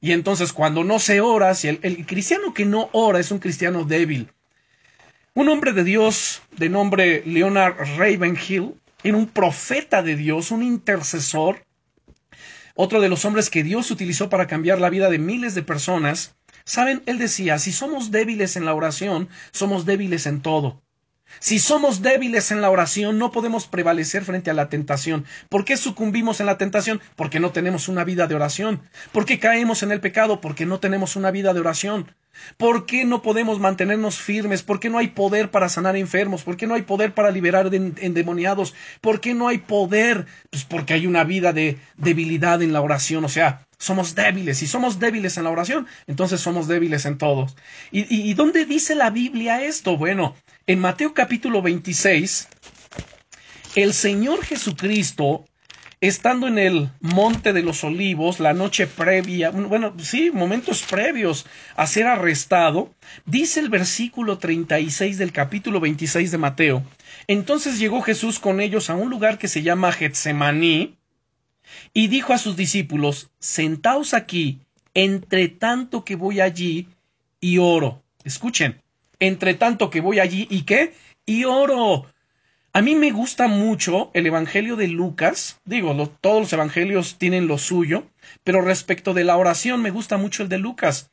[0.00, 3.40] Y entonces cuando no se ora, si el, el cristiano que no ora es un
[3.40, 4.30] cristiano débil.
[5.34, 11.62] Un hombre de Dios de nombre Leonard Ravenhill era un profeta de Dios, un intercesor,
[12.74, 16.36] otro de los hombres que Dios utilizó para cambiar la vida de miles de personas,
[16.66, 20.82] Saben, él decía, si somos débiles en la oración, somos débiles en todo.
[21.38, 25.26] Si somos débiles en la oración, no podemos prevalecer frente a la tentación.
[25.48, 27.00] ¿Por qué sucumbimos en la tentación?
[27.14, 28.82] Porque no tenemos una vida de oración.
[29.12, 30.40] ¿Por qué caemos en el pecado?
[30.40, 32.12] Porque no tenemos una vida de oración.
[32.56, 34.62] ¿Por qué no podemos mantenernos firmes?
[34.62, 36.42] ¿Por qué no hay poder para sanar enfermos?
[36.42, 38.74] ¿Por qué no hay poder para liberar endemoniados?
[39.00, 40.26] ¿Por qué no hay poder?
[40.50, 43.24] Pues porque hay una vida de debilidad en la oración.
[43.24, 44.58] O sea, somos débiles.
[44.58, 47.56] Si somos débiles en la oración, entonces somos débiles en todos.
[47.90, 49.96] ¿Y, y, dónde dice la Biblia esto?
[49.96, 50.34] Bueno,
[50.66, 52.48] en Mateo capítulo 26,
[53.76, 55.44] el Señor Jesucristo,
[56.00, 61.86] estando en el monte de los olivos, la noche previa, bueno, sí, momentos previos a
[61.86, 62.90] ser arrestado,
[63.24, 66.82] dice el versículo 36 del capítulo 26 de Mateo.
[67.26, 70.96] Entonces llegó Jesús con ellos a un lugar que se llama Getsemaní,
[71.92, 74.60] y dijo a sus discípulos, Sentaos aquí,
[74.94, 76.88] entre tanto que voy allí
[77.40, 78.02] y oro.
[78.24, 78.82] Escuchen,
[79.20, 80.94] entre tanto que voy allí y qué?
[81.26, 82.06] Y oro.
[82.72, 87.56] A mí me gusta mucho el Evangelio de Lucas, digo, todos los Evangelios tienen lo
[87.56, 88.06] suyo,
[88.44, 91.10] pero respecto de la oración me gusta mucho el de Lucas,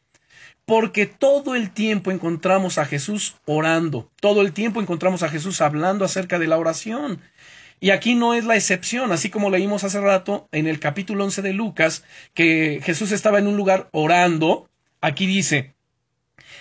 [0.65, 6.03] porque todo el tiempo encontramos a Jesús orando, todo el tiempo encontramos a Jesús hablando
[6.03, 7.21] acerca de la oración.
[7.83, 11.41] Y aquí no es la excepción, así como leímos hace rato en el capítulo 11
[11.41, 14.69] de Lucas, que Jesús estaba en un lugar orando,
[15.01, 15.73] aquí dice,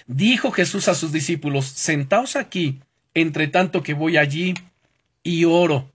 [0.09, 2.81] dijo Jesús a sus discípulos, sentaos aquí,
[3.15, 4.55] entre tanto que voy allí
[5.23, 5.89] y oro.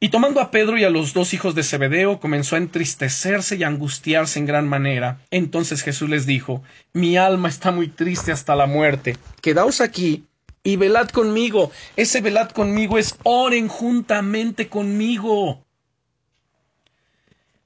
[0.00, 3.64] Y tomando a Pedro y a los dos hijos de Zebedeo, comenzó a entristecerse y
[3.64, 5.22] angustiarse en gran manera.
[5.30, 9.16] Entonces Jesús les dijo, Mi alma está muy triste hasta la muerte.
[9.40, 10.26] Quedaos aquí
[10.66, 11.70] y velad conmigo.
[11.94, 15.64] Ese velad conmigo es oren juntamente conmigo.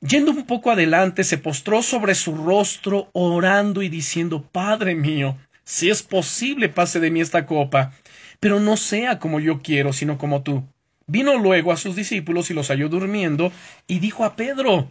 [0.03, 5.89] Yendo un poco adelante, se postró sobre su rostro, orando y diciendo, Padre mío, si
[5.89, 7.95] es posible pase de mí esta copa,
[8.39, 10.63] pero no sea como yo quiero, sino como tú.
[11.07, 13.51] Vino luego a sus discípulos y los halló durmiendo,
[13.87, 14.91] y dijo a Pedro,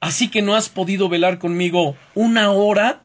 [0.00, 3.04] Así que no has podido velar conmigo una hora.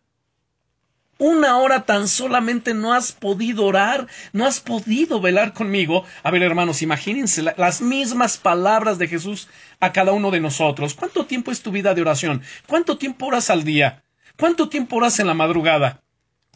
[1.17, 6.03] Una hora tan solamente no has podido orar, no has podido velar conmigo.
[6.23, 9.47] A ver, hermanos, imagínense las mismas palabras de Jesús
[9.79, 10.93] a cada uno de nosotros.
[10.93, 12.41] ¿Cuánto tiempo es tu vida de oración?
[12.67, 14.03] ¿Cuánto tiempo oras al día?
[14.37, 16.01] ¿Cuánto tiempo oras en la madrugada?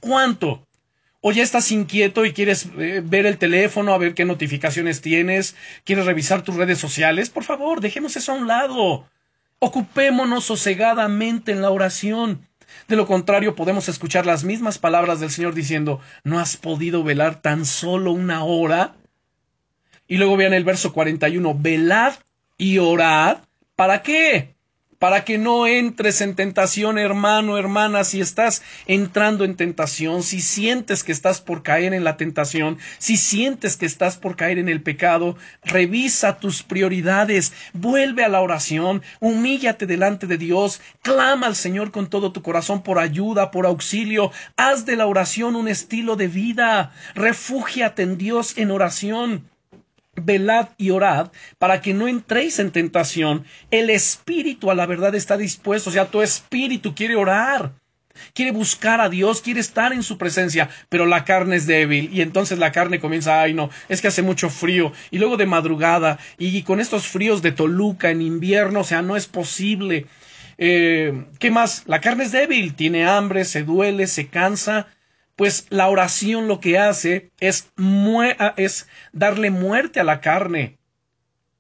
[0.02, 0.68] ¿Cuánto?
[1.22, 5.56] ¿O ya estás inquieto y quieres eh, ver el teléfono, a ver qué notificaciones tienes?
[5.86, 7.30] ¿Quieres revisar tus redes sociales?
[7.30, 9.06] Por favor, dejemos eso a un lado.
[9.60, 12.49] Ocupémonos sosegadamente en la oración.
[12.88, 17.42] De lo contrario, podemos escuchar las mismas palabras del Señor diciendo, ¿no has podido velar
[17.42, 18.96] tan solo una hora?
[20.08, 22.14] Y luego vean el verso 41, velad
[22.58, 23.40] y orad.
[23.76, 24.56] ¿Para qué?
[25.00, 31.04] Para que no entres en tentación, hermano, hermana, si estás entrando en tentación, si sientes
[31.04, 34.82] que estás por caer en la tentación, si sientes que estás por caer en el
[34.82, 41.92] pecado, revisa tus prioridades, vuelve a la oración, humíllate delante de Dios, clama al Señor
[41.92, 46.28] con todo tu corazón por ayuda, por auxilio, haz de la oración un estilo de
[46.28, 49.50] vida, refúgiate en Dios en oración
[50.20, 53.46] velad y orad para que no entréis en tentación.
[53.72, 57.74] El espíritu a la verdad está dispuesto, o sea, tu espíritu quiere orar,
[58.34, 62.22] quiere buscar a Dios, quiere estar en su presencia, pero la carne es débil y
[62.22, 66.20] entonces la carne comienza, ay no, es que hace mucho frío y luego de madrugada
[66.38, 70.06] y con estos fríos de Toluca en invierno, o sea, no es posible.
[70.62, 71.84] Eh, ¿Qué más?
[71.86, 74.88] La carne es débil, tiene hambre, se duele, se cansa
[75.40, 77.72] pues la oración lo que hace es,
[78.58, 80.78] es darle muerte a la carne.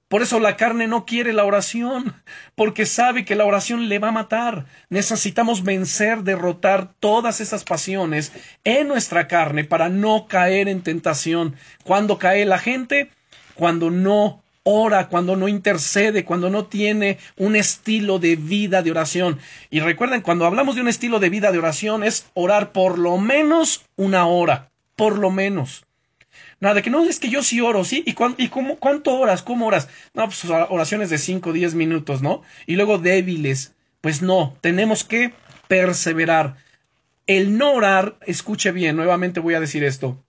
[0.09, 2.13] Por eso la carne no quiere la oración,
[2.55, 4.65] porque sabe que la oración le va a matar.
[4.89, 8.33] Necesitamos vencer, derrotar todas esas pasiones
[8.65, 11.55] en nuestra carne para no caer en tentación.
[11.85, 13.11] ¿Cuándo cae la gente?
[13.55, 19.39] Cuando no ora, cuando no intercede, cuando no tiene un estilo de vida de oración.
[19.69, 23.17] Y recuerden, cuando hablamos de un estilo de vida de oración es orar por lo
[23.17, 25.85] menos una hora, por lo menos.
[26.59, 28.03] Nada, que no es que yo sí oro, ¿sí?
[28.05, 29.41] ¿Y, y cómo, cuánto horas?
[29.41, 29.87] ¿Cómo horas?
[30.13, 32.41] No, pues oraciones de 5, 10 minutos, ¿no?
[32.65, 33.73] Y luego débiles.
[34.01, 35.33] Pues no, tenemos que
[35.67, 36.55] perseverar.
[37.27, 40.23] El no orar, escuche bien, nuevamente voy a decir esto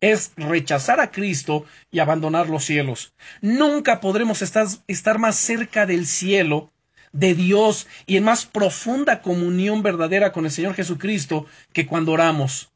[0.00, 3.12] es rechazar a Cristo y abandonar los cielos.
[3.40, 6.70] Nunca podremos estar, estar, más cerca del cielo,
[7.12, 12.70] de Dios y en más profunda comunión verdadera con el Señor Jesucristo que cuando oramos.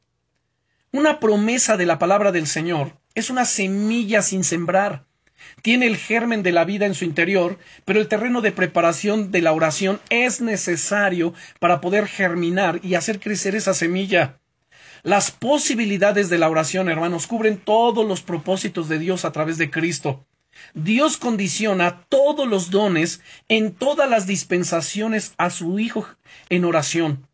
[0.93, 5.07] Una promesa de la palabra del Señor es una semilla sin sembrar.
[5.63, 9.43] Tiene el germen de la vida en su interior, pero el terreno de preparación de
[9.43, 14.39] la oración es necesario para poder germinar y hacer crecer esa semilla.
[15.05, 19.71] Las posibilidades de la oración, hermanos, cubren todos los propósitos de Dios a través de
[19.71, 20.25] Cristo.
[20.73, 26.07] Dios condiciona todos los dones en todas las dispensaciones a su Hijo
[26.49, 27.29] en oración.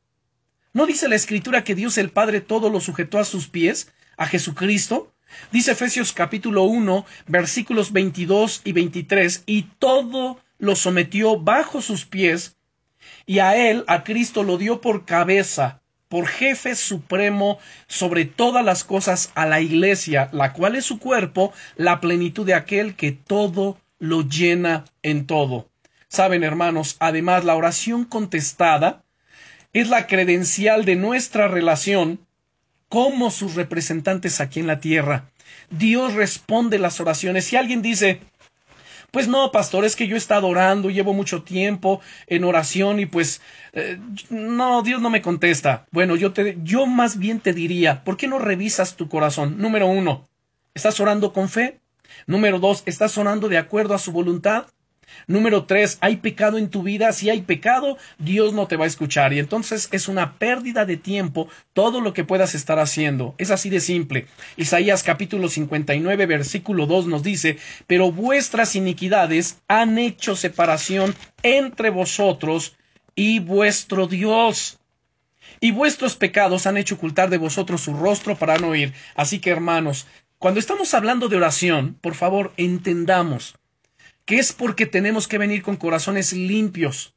[0.73, 4.27] ¿No dice la Escritura que Dios el Padre todo lo sujetó a sus pies, a
[4.27, 5.13] Jesucristo?
[5.53, 12.57] Dice Efesios capítulo 1, versículos 22 y 23, y todo lo sometió bajo sus pies,
[13.27, 15.80] y a él, a Cristo, lo dio por cabeza,
[16.11, 21.53] por jefe supremo sobre todas las cosas a la iglesia, la cual es su cuerpo,
[21.77, 25.69] la plenitud de aquel que todo lo llena en todo.
[26.09, 29.05] Saben, hermanos, además la oración contestada
[29.73, 32.27] es la credencial de nuestra relación
[32.89, 35.31] como sus representantes aquí en la tierra.
[35.71, 37.45] Dios responde las oraciones.
[37.45, 38.21] Si alguien dice,
[39.11, 43.07] pues no, pastor, es que yo he estado orando, llevo mucho tiempo en oración y
[43.07, 43.41] pues
[43.73, 43.99] eh,
[44.31, 45.87] no, Dios no me contesta.
[45.91, 49.59] Bueno, yo te, yo más bien te diría, ¿por qué no revisas tu corazón?
[49.59, 50.27] Número uno,
[50.75, 51.81] ¿estás orando con fe?
[52.27, 54.67] Número dos, ¿estás orando de acuerdo a su voluntad?
[55.27, 57.13] Número tres, ¿hay pecado en tu vida?
[57.13, 60.97] Si hay pecado, Dios no te va a escuchar y entonces es una pérdida de
[60.97, 63.35] tiempo todo lo que puedas estar haciendo.
[63.39, 64.27] Es así de simple.
[64.57, 72.77] Isaías capítulo 59 versículo 2 nos dice, pero vuestras iniquidades han hecho separación entre vosotros
[73.15, 74.79] y vuestro Dios.
[75.61, 78.95] Y vuestros pecados han hecho ocultar de vosotros su rostro para no oír.
[79.15, 80.07] Así que hermanos,
[80.39, 83.57] cuando estamos hablando de oración, por favor, entendamos
[84.31, 87.17] que es porque tenemos que venir con corazones limpios,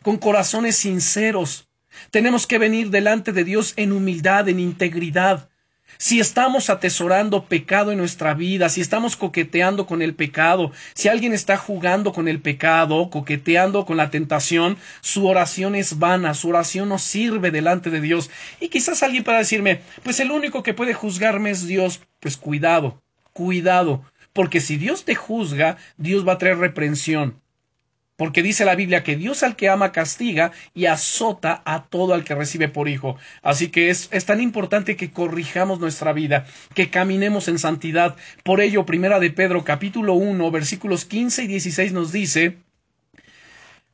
[0.00, 1.68] con corazones sinceros.
[2.10, 5.50] Tenemos que venir delante de Dios en humildad, en integridad.
[5.98, 11.34] Si estamos atesorando pecado en nuestra vida, si estamos coqueteando con el pecado, si alguien
[11.34, 16.88] está jugando con el pecado, coqueteando con la tentación, su oración es vana, su oración
[16.88, 18.30] no sirve delante de Dios.
[18.58, 22.00] Y quizás alguien pueda decirme, pues el único que puede juzgarme es Dios.
[22.20, 23.02] Pues cuidado,
[23.34, 24.02] cuidado,
[24.34, 27.40] porque si Dios te juzga, Dios va a traer reprensión.
[28.16, 32.22] porque dice la Biblia que Dios al que ama castiga y azota a todo al
[32.22, 33.16] que recibe por hijo.
[33.42, 38.14] Así que es, es, tan importante que corrijamos nuestra vida, que caminemos en santidad.
[38.44, 42.58] Por ello, primera de Pedro capítulo 1 versículos 15 y 16 nos dice,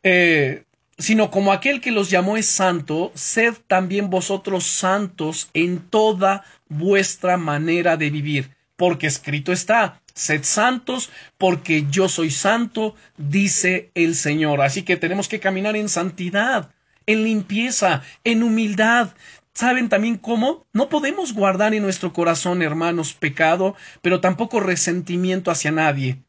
[0.03, 0.65] eh,
[0.99, 7.37] sino como aquel que los llamó es santo, sed también vosotros santos en toda vuestra
[7.37, 8.51] manera de vivir,
[8.81, 14.63] porque escrito está, Sed santos porque yo soy santo, dice el Señor.
[14.63, 16.71] Así que tenemos que caminar en santidad,
[17.05, 19.11] en limpieza, en humildad.
[19.53, 20.65] ¿Saben también cómo?
[20.73, 26.23] No podemos guardar en nuestro corazón, hermanos, pecado, pero tampoco resentimiento hacia nadie.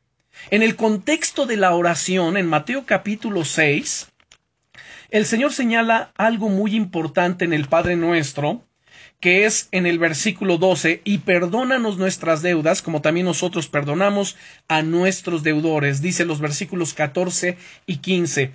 [0.50, 4.10] En el contexto de la oración, en Mateo capítulo 6,
[5.10, 8.66] el Señor señala algo muy importante en el Padre Nuestro,
[9.22, 14.36] que es en el versículo 12, y perdónanos nuestras deudas, como también nosotros perdonamos
[14.68, 17.56] a nuestros deudores, dice los versículos 14
[17.86, 18.54] y 15.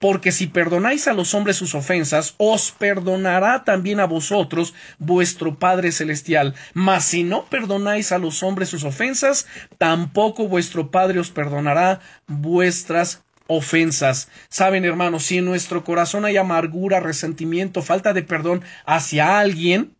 [0.00, 5.92] Porque si perdonáis a los hombres sus ofensas, os perdonará también a vosotros vuestro Padre
[5.92, 6.54] Celestial.
[6.74, 9.46] Mas si no perdonáis a los hombres sus ofensas,
[9.78, 14.28] tampoco vuestro Padre os perdonará vuestras ofensas.
[14.48, 19.96] Saben, hermanos, si en nuestro corazón hay amargura, resentimiento, falta de perdón hacia alguien,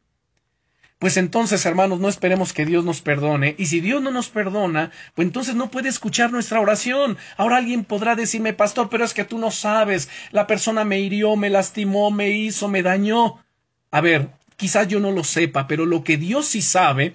[1.00, 3.54] pues entonces, hermanos, no esperemos que Dios nos perdone.
[3.56, 7.16] Y si Dios no nos perdona, pues entonces no puede escuchar nuestra oración.
[7.38, 10.10] Ahora alguien podrá decirme, pastor, pero es que tú no sabes.
[10.30, 13.42] La persona me hirió, me lastimó, me hizo, me dañó.
[13.90, 17.14] A ver, quizás yo no lo sepa, pero lo que Dios sí sabe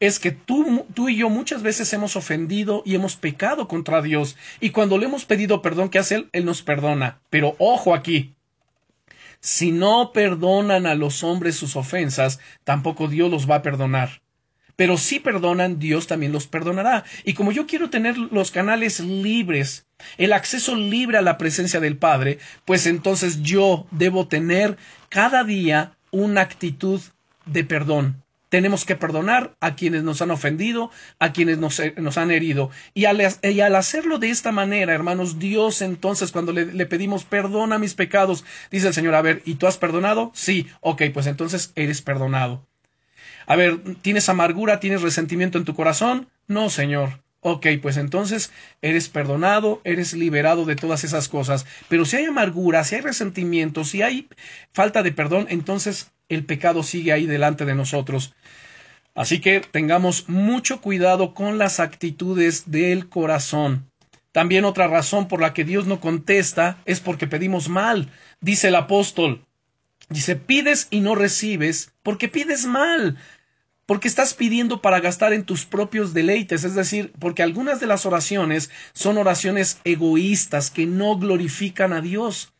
[0.00, 4.36] es que tú, tú y yo muchas veces hemos ofendido y hemos pecado contra Dios.
[4.58, 6.28] Y cuando le hemos pedido perdón, ¿qué hace Él?
[6.32, 7.20] Él nos perdona.
[7.30, 8.34] Pero ojo aquí,
[9.42, 14.22] si no perdonan a los hombres sus ofensas, tampoco Dios los va a perdonar.
[14.76, 17.04] Pero si perdonan, Dios también los perdonará.
[17.24, 19.84] Y como yo quiero tener los canales libres,
[20.16, 24.78] el acceso libre a la presencia del Padre, pues entonces yo debo tener
[25.08, 27.00] cada día una actitud
[27.44, 28.21] de perdón.
[28.52, 32.68] Tenemos que perdonar a quienes nos han ofendido, a quienes nos, eh, han herido.
[32.92, 37.94] Y al, hacerlo de esta manera, hermanos, Dios entonces cuando le, le, pedimos perdona mis
[37.94, 40.32] pecados, dice el Señor, a ver, ¿y tú has perdonado?
[40.34, 42.66] Sí, ok, pues entonces eres perdonado.
[43.46, 46.28] A ver, ¿tienes amargura, tienes resentimiento en tu corazón?
[46.46, 47.22] No, Señor.
[47.44, 51.66] Ok, pues entonces eres perdonado, eres liberado de todas esas cosas.
[51.88, 54.28] Pero si hay amargura, si hay resentimiento, si hay
[54.72, 58.32] falta de perdón, entonces el pecado sigue ahí delante de nosotros.
[59.16, 63.90] Así que tengamos mucho cuidado con las actitudes del corazón.
[64.30, 68.08] También otra razón por la que Dios no contesta es porque pedimos mal.
[68.40, 69.44] Dice el apóstol,
[70.08, 73.18] dice, pides y no recibes porque pides mal
[73.86, 78.06] porque estás pidiendo para gastar en tus propios deleites, es decir, porque algunas de las
[78.06, 82.52] oraciones son oraciones egoístas que no glorifican a Dios.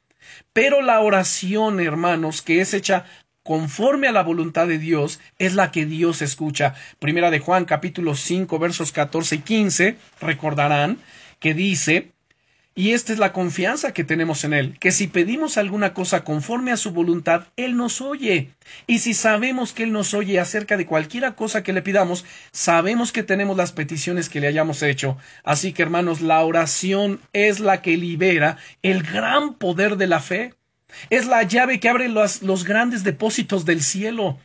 [0.52, 3.04] Pero la oración, hermanos, que es hecha
[3.42, 6.74] conforme a la voluntad de Dios, es la que Dios escucha.
[6.98, 10.98] Primera de Juan capítulo 5 versos 14 y 15, recordarán
[11.40, 12.11] que dice,
[12.74, 16.72] y esta es la confianza que tenemos en Él, que si pedimos alguna cosa conforme
[16.72, 18.50] a su voluntad, Él nos oye.
[18.86, 23.12] Y si sabemos que Él nos oye acerca de cualquiera cosa que le pidamos, sabemos
[23.12, 25.18] que tenemos las peticiones que le hayamos hecho.
[25.44, 30.54] Así que, hermanos, la oración es la que libera el gran poder de la fe.
[31.10, 34.38] Es la llave que abre los, los grandes depósitos del cielo.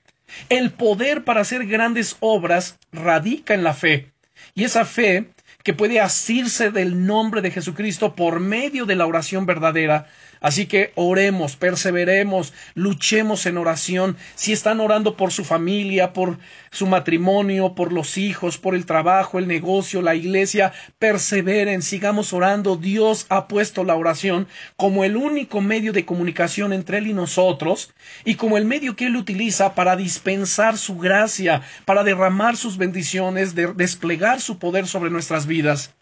[0.49, 4.11] El poder para hacer grandes obras radica en la fe.
[4.53, 5.29] Y esa fe
[5.67, 10.07] que puede asirse del nombre de Jesucristo por medio de la oración verdadera.
[10.41, 14.17] Así que oremos, perseveremos, luchemos en oración.
[14.35, 16.37] Si están orando por su familia, por
[16.71, 22.75] su matrimonio, por los hijos, por el trabajo, el negocio, la iglesia, perseveren, sigamos orando.
[22.75, 27.93] Dios ha puesto la oración como el único medio de comunicación entre Él y nosotros
[28.25, 33.55] y como el medio que Él utiliza para dispensar su gracia, para derramar sus bendiciones,
[33.55, 35.93] de desplegar su poder sobre nuestras vidas.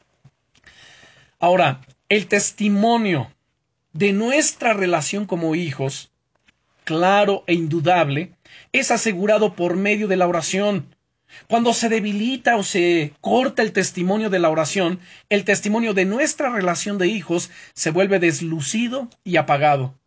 [1.39, 3.31] Ahora, el testimonio
[3.95, 6.11] de nuestra relación como hijos,
[6.83, 8.33] claro e indudable,
[8.73, 10.93] es asegurado por medio de la oración.
[11.47, 16.49] Cuando se debilita o se corta el testimonio de la oración, el testimonio de nuestra
[16.49, 19.97] relación de hijos se vuelve deslucido y apagado.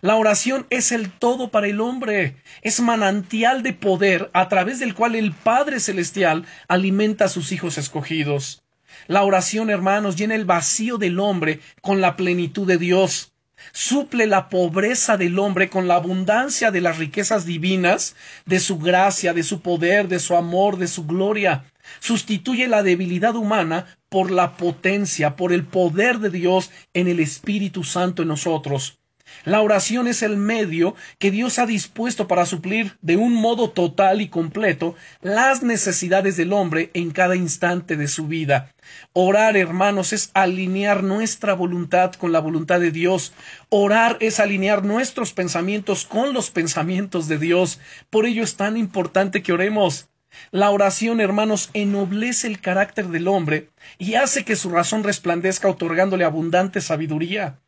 [0.00, 4.94] La oración es el todo para el hombre, es manantial de poder a través del
[4.94, 8.63] cual el Padre Celestial alimenta a sus hijos escogidos.
[9.06, 13.34] La oración, hermanos, llena el vacío del hombre con la plenitud de Dios
[13.72, 18.14] suple la pobreza del hombre con la abundancia de las riquezas divinas,
[18.46, 21.64] de su gracia, de su poder, de su amor, de su gloria.
[22.00, 27.84] Sustituye la debilidad humana por la potencia, por el poder de Dios en el Espíritu
[27.84, 28.98] Santo en nosotros.
[29.44, 34.20] La oración es el medio que Dios ha dispuesto para suplir de un modo total
[34.20, 38.74] y completo las necesidades del hombre en cada instante de su vida.
[39.12, 43.32] Orar, hermanos, es alinear nuestra voluntad con la voluntad de Dios.
[43.68, 47.80] Orar es alinear nuestros pensamientos con los pensamientos de Dios.
[48.10, 50.08] Por ello es tan importante que oremos.
[50.50, 56.24] La oración, hermanos, ennoblece el carácter del hombre y hace que su razón resplandezca otorgándole
[56.24, 57.60] abundante sabiduría.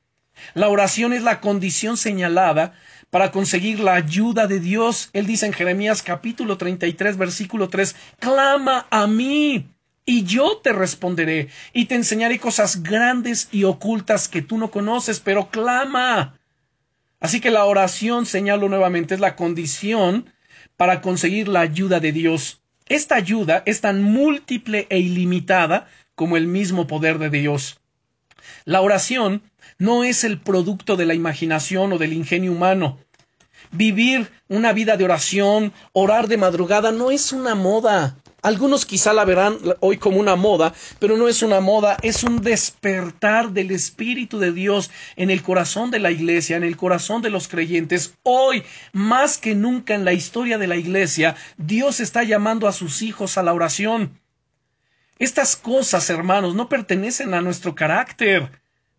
[0.55, 2.75] La oración es la condición señalada
[3.11, 5.11] para conseguir la ayuda de Dios.
[5.13, 9.69] Él dice en Jeremías capítulo 33 versículo 3, clama a mí
[10.05, 15.21] y yo te responderé y te enseñaré cosas grandes y ocultas que tú no conoces,
[15.21, 16.39] pero clama.
[17.19, 20.33] Así que la oración, señalo nuevamente, es la condición
[20.77, 22.63] para conseguir la ayuda de Dios.
[22.89, 27.81] Esta ayuda es tan múltiple e ilimitada como el mismo poder de Dios.
[28.65, 29.43] La oración
[29.79, 32.99] no es el producto de la imaginación o del ingenio humano.
[33.73, 38.17] Vivir una vida de oración, orar de madrugada, no es una moda.
[38.43, 42.43] Algunos quizá la verán hoy como una moda, pero no es una moda, es un
[42.43, 47.31] despertar del Espíritu de Dios en el corazón de la iglesia, en el corazón de
[47.31, 48.15] los creyentes.
[48.23, 48.63] Hoy,
[48.93, 53.37] más que nunca en la historia de la iglesia, Dios está llamando a sus hijos
[53.37, 54.21] a la oración.
[55.19, 58.51] Estas cosas, hermanos, no pertenecen a nuestro carácter.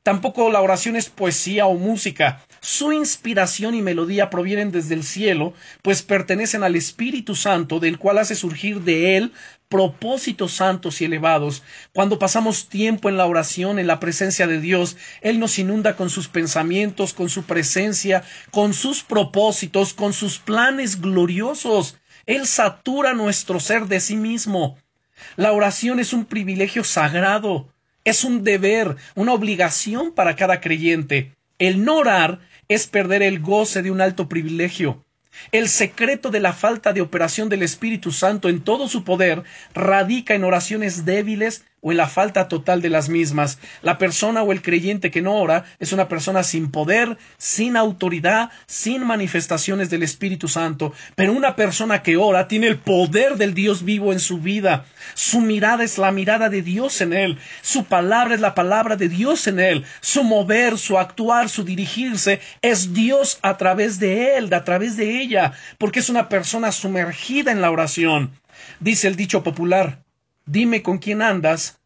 [0.07, 2.41] Tampoco la oración es poesía o música.
[2.61, 8.19] Su inspiración y melodía provienen desde el cielo, pues pertenecen al Espíritu Santo, del cual
[8.19, 9.33] hace surgir de él
[9.67, 11.61] propósitos santos y elevados.
[11.93, 16.09] Cuando pasamos tiempo en la oración, en la presencia de Dios, Él nos inunda con
[16.09, 21.97] sus pensamientos, con su presencia, con sus propósitos, con sus planes gloriosos.
[22.25, 24.77] Él satura nuestro ser de sí mismo.
[25.35, 27.73] La oración es un privilegio sagrado.
[28.07, 31.33] Es un deber, una obligación para cada creyente.
[31.59, 32.39] El no orar
[32.69, 35.03] es perder el goce de un alto privilegio.
[35.51, 39.43] El secreto de la falta de operación del Espíritu Santo en todo su poder
[39.73, 43.59] radica en oraciones débiles o en la falta total de las mismas.
[43.81, 48.49] La persona o el creyente que no ora es una persona sin poder, sin autoridad,
[48.65, 50.93] sin manifestaciones del Espíritu Santo.
[51.15, 54.85] Pero una persona que ora tiene el poder del Dios vivo en su vida.
[55.13, 57.37] Su mirada es la mirada de Dios en él.
[57.61, 59.85] Su palabra es la palabra de Dios en él.
[60.01, 65.21] Su mover, su actuar, su dirigirse es Dios a través de él, a través de
[65.21, 68.31] ella, porque es una persona sumergida en la oración.
[68.79, 70.06] Dice el dicho popular,
[70.47, 71.77] Dime con quién andas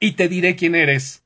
[0.00, 1.22] y te diré quién eres.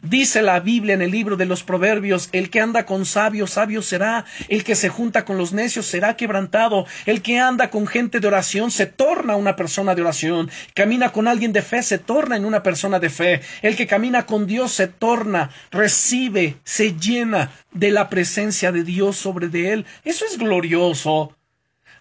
[0.00, 3.82] Dice la Biblia en el libro de los Proverbios, el que anda con sabios, sabio
[3.82, 8.18] será, el que se junta con los necios será quebrantado, el que anda con gente
[8.18, 12.36] de oración se torna una persona de oración, camina con alguien de fe se torna
[12.36, 17.52] en una persona de fe, el que camina con Dios se torna, recibe, se llena
[17.70, 19.86] de la presencia de Dios sobre de él.
[20.04, 21.36] Eso es glorioso.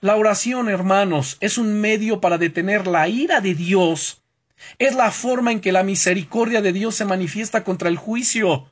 [0.04, 4.24] La oración, hermanos, es un medio para detener la ira de Dios.
[4.80, 8.66] Es la forma en que la misericordia de Dios se manifiesta contra el juicio.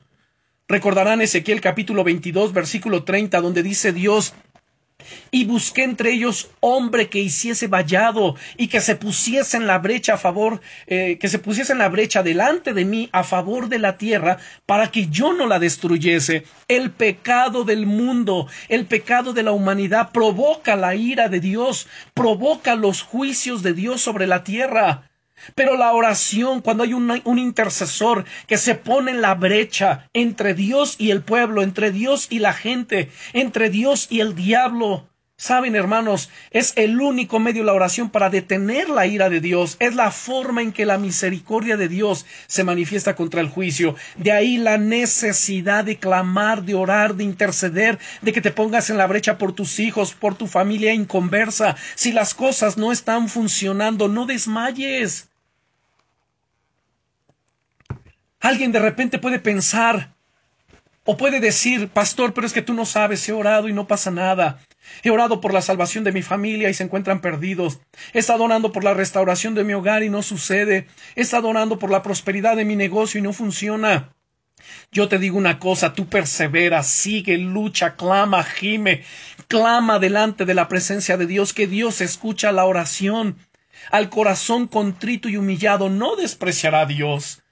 [0.66, 4.34] Recordarán Ezequiel capítulo 22 versículo 30 donde dice Dios
[5.30, 10.14] y busqué entre ellos hombre que hiciese vallado y que se pusiese en la brecha
[10.14, 13.78] a favor, eh, que se pusiese en la brecha delante de mí a favor de
[13.78, 16.44] la tierra para que yo no la destruyese.
[16.68, 22.74] El pecado del mundo, el pecado de la humanidad provoca la ira de Dios, provoca
[22.74, 25.09] los juicios de Dios sobre la tierra.
[25.54, 30.96] Pero la oración, cuando hay un, intercesor que se pone en la brecha entre Dios
[30.98, 35.06] y el pueblo, entre Dios y la gente, entre Dios y el diablo,
[35.40, 39.78] Saben, hermanos, es el único medio la oración para detener la ira de Dios.
[39.78, 43.96] Es la forma en que la misericordia de Dios se manifiesta contra el juicio.
[44.18, 48.98] De ahí la necesidad de clamar, de orar, de interceder, de que te pongas en
[48.98, 51.74] la brecha por tus hijos, por tu familia inconversa.
[51.94, 55.29] Si las cosas no están funcionando, no desmayes.
[58.40, 60.14] Alguien de repente puede pensar
[61.04, 64.10] o puede decir, pastor, pero es que tú no sabes, he orado y no pasa
[64.10, 64.60] nada.
[65.02, 67.80] He orado por la salvación de mi familia y se encuentran perdidos.
[68.12, 70.86] He estado orando por la restauración de mi hogar y no sucede.
[71.16, 74.14] He estado orando por la prosperidad de mi negocio y no funciona.
[74.92, 79.04] Yo te digo una cosa, tú perseveras, sigue, lucha, clama, gime,
[79.48, 83.36] clama delante de la presencia de Dios, que Dios escucha la oración.
[83.90, 87.42] Al corazón contrito y humillado no despreciará Dios.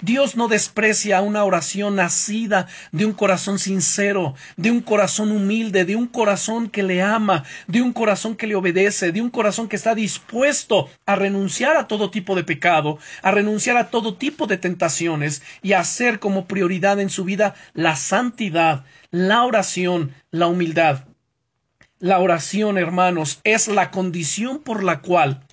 [0.00, 5.96] Dios no desprecia una oración nacida de un corazón sincero, de un corazón humilde, de
[5.96, 9.74] un corazón que le ama, de un corazón que le obedece, de un corazón que
[9.74, 14.56] está dispuesto a renunciar a todo tipo de pecado, a renunciar a todo tipo de
[14.56, 21.06] tentaciones y a hacer como prioridad en su vida la santidad, la oración, la humildad.
[21.98, 25.44] La oración, hermanos, es la condición por la cual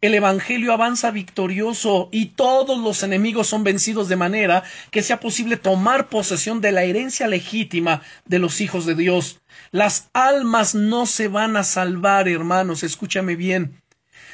[0.00, 5.56] el Evangelio avanza victorioso y todos los enemigos son vencidos de manera que sea posible
[5.56, 9.40] tomar posesión de la herencia legítima de los hijos de Dios.
[9.70, 13.80] Las almas no se van a salvar, hermanos, escúchame bien,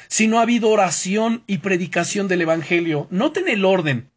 [0.07, 3.07] si no ha habido oración y predicación del Evangelio.
[3.11, 4.09] Noten el orden.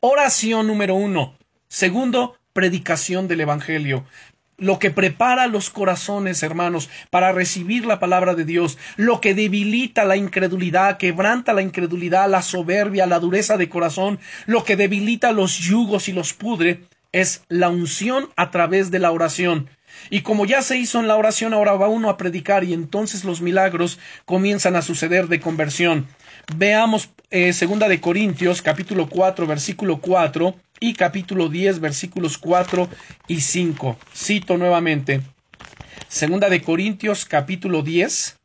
[0.00, 1.36] Oración número uno.
[1.68, 4.04] Segundo, predicación del Evangelio
[4.58, 10.04] lo que prepara los corazones, hermanos, para recibir la palabra de Dios, lo que debilita
[10.04, 15.58] la incredulidad, quebranta la incredulidad, la soberbia, la dureza de corazón, lo que debilita los
[15.58, 19.68] yugos y los pudre, es la unción a través de la oración.
[20.10, 23.24] Y como ya se hizo en la oración, ahora va uno a predicar y entonces
[23.24, 26.06] los milagros comienzan a suceder de conversión.
[26.56, 32.88] Veamos eh, segunda de Corintios, capítulo 4, versículo 4 y capítulo 10, versículos 4
[33.28, 33.98] y 5.
[34.14, 35.22] Cito nuevamente.
[36.08, 38.36] Segunda de Corintios, capítulo 10,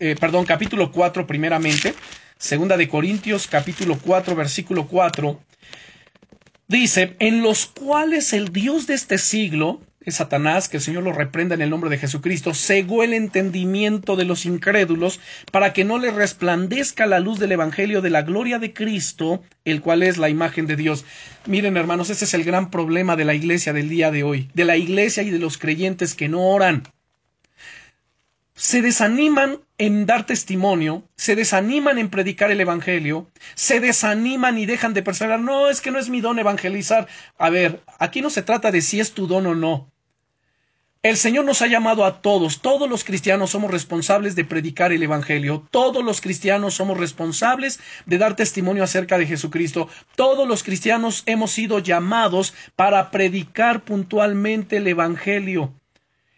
[0.00, 1.94] eh, perdón, capítulo 4 primeramente.
[2.36, 5.40] Segunda de Corintios, capítulo 4, versículo 4.
[6.66, 9.80] Dice, en los cuales el Dios de este siglo,
[10.12, 14.24] Satanás, que el Señor lo reprenda en el nombre de Jesucristo, cegó el entendimiento de
[14.24, 15.20] los incrédulos
[15.52, 19.80] para que no les resplandezca la luz del Evangelio de la gloria de Cristo, el
[19.80, 21.04] cual es la imagen de Dios.
[21.46, 24.64] Miren, hermanos, ese es el gran problema de la iglesia del día de hoy, de
[24.64, 26.84] la iglesia y de los creyentes que no oran.
[28.54, 34.94] Se desaniman en dar testimonio, se desaniman en predicar el Evangelio, se desaniman y dejan
[34.94, 35.38] de perseverar.
[35.38, 37.06] No, es que no es mi don evangelizar.
[37.38, 39.92] A ver, aquí no se trata de si es tu don o no.
[41.04, 45.00] El Señor nos ha llamado a todos, todos los cristianos somos responsables de predicar el
[45.00, 51.22] Evangelio, todos los cristianos somos responsables de dar testimonio acerca de Jesucristo, todos los cristianos
[51.26, 55.72] hemos sido llamados para predicar puntualmente el Evangelio.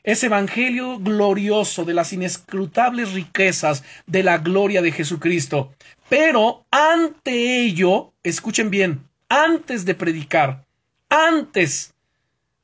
[0.04, 5.72] Ese Evangelio glorioso de las inescrutables riquezas de la gloria de Jesucristo.
[6.10, 10.66] Pero ante ello, escuchen bien, antes de predicar,
[11.08, 11.94] antes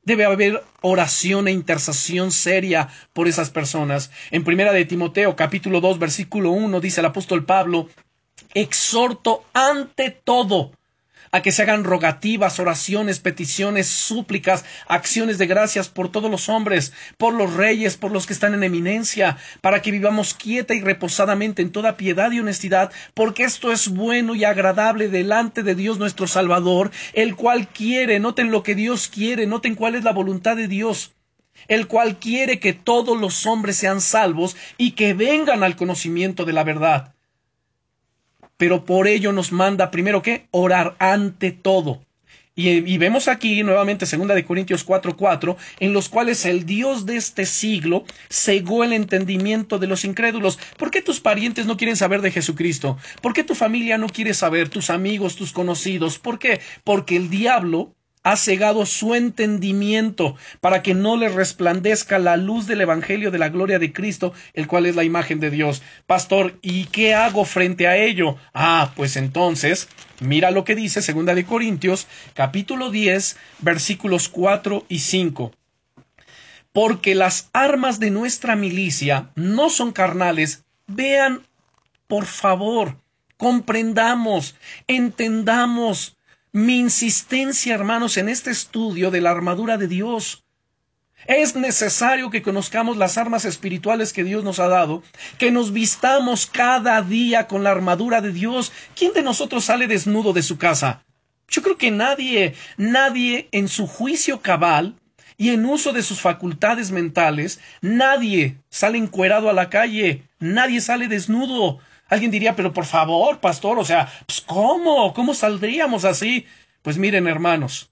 [0.07, 4.09] Debe haber oración e intercesión seria por esas personas.
[4.31, 7.89] En primera de Timoteo, capítulo 2, versículo 1, dice el apóstol Pablo,
[8.53, 10.71] exhorto ante todo
[11.31, 16.93] a que se hagan rogativas, oraciones, peticiones, súplicas, acciones de gracias por todos los hombres,
[17.17, 21.61] por los reyes, por los que están en eminencia, para que vivamos quieta y reposadamente
[21.61, 26.27] en toda piedad y honestidad, porque esto es bueno y agradable delante de Dios nuestro
[26.27, 30.67] Salvador, el cual quiere, noten lo que Dios quiere, noten cuál es la voluntad de
[30.67, 31.13] Dios
[31.67, 36.53] el cual quiere que todos los hombres sean salvos y que vengan al conocimiento de
[36.53, 37.16] la verdad
[38.57, 42.01] pero por ello nos manda primero que orar ante todo.
[42.59, 47.45] Y, vemos aquí nuevamente segunda de Corintios 4:4, en los cuales el Dios de este
[47.45, 50.57] siglo cegó el entendimiento de los incrédulos.
[50.75, 52.97] ¿Por qué tus parientes no quieren saber de Jesucristo?
[53.21, 54.69] ¿Por qué tu familia no quiere saber?
[54.69, 56.17] Tus amigos, tus conocidos.
[56.17, 56.59] ¿Por qué?
[56.83, 57.93] Porque el diablo
[58.29, 63.47] ha cegado su entendimiento para que no le resplandezca la luz del Evangelio de la
[63.47, 65.81] gloria de Cristo, el cual es la imagen de Dios.
[66.07, 68.35] Pastor, ¿y qué hago frente a ello?
[68.53, 69.87] Ah, pues entonces,
[70.19, 75.51] mira lo que dice Segunda de Corintios, capítulo 10, versículos 4 y 5
[76.73, 80.63] porque las armas de nuestra milicia no son carnales.
[80.85, 81.41] Vean,
[82.07, 82.97] por favor,
[83.37, 84.55] comprendamos,
[84.85, 86.16] entendamos
[86.51, 90.43] mi insistencia, hermanos, en este estudio de la armadura de Dios.
[91.25, 95.03] Es necesario que conozcamos las armas espirituales que Dios nos ha dado,
[95.37, 98.71] que nos vistamos cada día con la armadura de Dios.
[98.95, 101.03] ¿Quién de nosotros sale desnudo de su casa?
[101.49, 104.95] Yo creo que nadie, nadie en su juicio cabal
[105.37, 111.07] y en uso de sus facultades mentales, nadie sale encuerado a la calle, nadie sale
[111.07, 111.79] desnudo.
[112.09, 115.13] Alguien diría, pero por favor, pastor, o sea, pues ¿cómo?
[115.13, 116.45] ¿Cómo saldríamos así?
[116.81, 117.91] Pues miren, hermanos,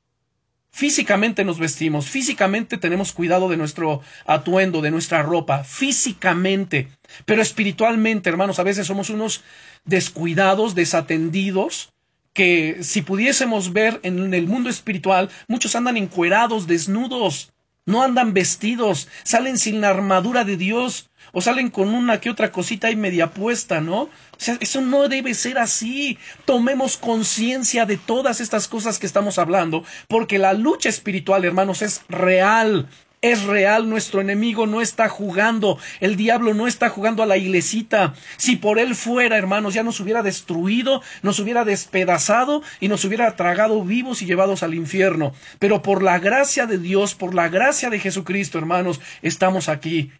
[0.72, 6.90] físicamente nos vestimos, físicamente tenemos cuidado de nuestro atuendo, de nuestra ropa, físicamente,
[7.26, 9.44] pero espiritualmente, hermanos, a veces somos unos
[9.86, 11.94] descuidados, desatendidos,
[12.34, 17.54] que si pudiésemos ver en el mundo espiritual, muchos andan encuerados, desnudos.
[17.86, 22.52] No andan vestidos, salen sin la armadura de Dios, o salen con una que otra
[22.52, 24.04] cosita y media puesta, ¿no?
[24.04, 26.18] O sea, eso no debe ser así.
[26.46, 32.04] Tomemos conciencia de todas estas cosas que estamos hablando, porque la lucha espiritual, hermanos, es
[32.10, 32.90] real
[33.22, 38.14] es real, nuestro enemigo no está jugando, el diablo no está jugando a la iglesita.
[38.38, 43.36] Si por él fuera, hermanos, ya nos hubiera destruido, nos hubiera despedazado y nos hubiera
[43.36, 45.34] tragado vivos y llevados al infierno.
[45.60, 50.12] Pero por la gracia de Dios, por la gracia de Jesucristo, hermanos, estamos aquí.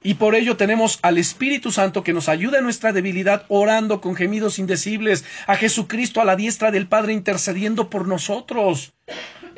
[0.00, 4.14] Y por ello tenemos al Espíritu Santo que nos ayuda en nuestra debilidad, orando con
[4.14, 8.92] gemidos indecibles, a Jesucristo a la diestra del Padre intercediendo por nosotros.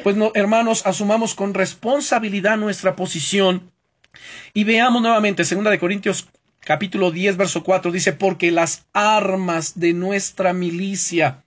[0.03, 3.71] Pues no, hermanos, asumamos con responsabilidad nuestra posición
[4.55, 6.29] y veamos nuevamente, segunda de Corintios
[6.61, 11.45] capítulo 10, verso 4, dice, porque las armas de nuestra milicia,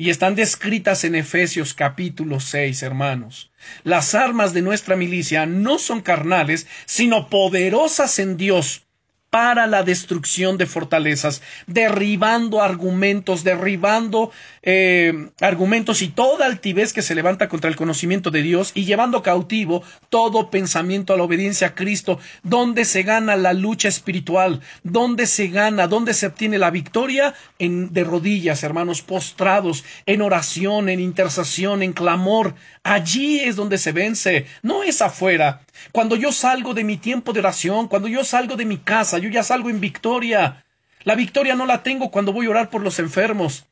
[0.00, 3.50] y están descritas en Efesios capítulo 6, hermanos.
[3.82, 8.86] Las armas de nuestra milicia no son carnales, sino poderosas en Dios
[9.30, 14.30] para la destrucción de fortalezas, derribando argumentos, derribando
[14.62, 19.22] eh, argumentos y toda altivez que se levanta contra el conocimiento de Dios y llevando
[19.22, 25.26] cautivo todo pensamiento a la obediencia a Cristo, donde se gana la lucha espiritual, donde
[25.26, 31.00] se gana, donde se obtiene la victoria en, de rodillas, hermanos, postrados, en oración, en
[31.00, 32.54] intercesión, en clamor.
[32.82, 35.62] Allí es donde se vence, no es afuera.
[35.92, 39.28] Cuando yo salgo de mi tiempo de oración, cuando yo salgo de mi casa, yo
[39.28, 40.64] ya salgo en victoria.
[41.04, 43.66] La victoria no la tengo cuando voy a orar por los enfermos.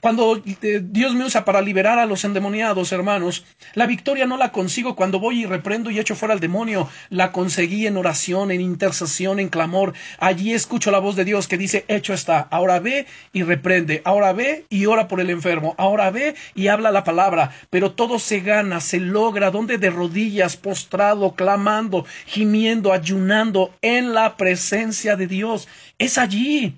[0.00, 4.52] Cuando eh, Dios me usa para liberar a los endemoniados, hermanos, la victoria no la
[4.52, 6.88] consigo cuando voy y reprendo y echo fuera al demonio.
[7.10, 9.94] La conseguí en oración, en intercesión, en clamor.
[10.18, 12.48] Allí escucho la voz de Dios que dice, hecho está.
[12.50, 14.02] Ahora ve y reprende.
[14.04, 15.74] Ahora ve y ora por el enfermo.
[15.78, 17.50] Ahora ve y habla la palabra.
[17.70, 24.36] Pero todo se gana, se logra, donde de rodillas, postrado, clamando, gimiendo, ayunando en la
[24.36, 25.68] presencia de Dios.
[25.98, 26.76] Es allí.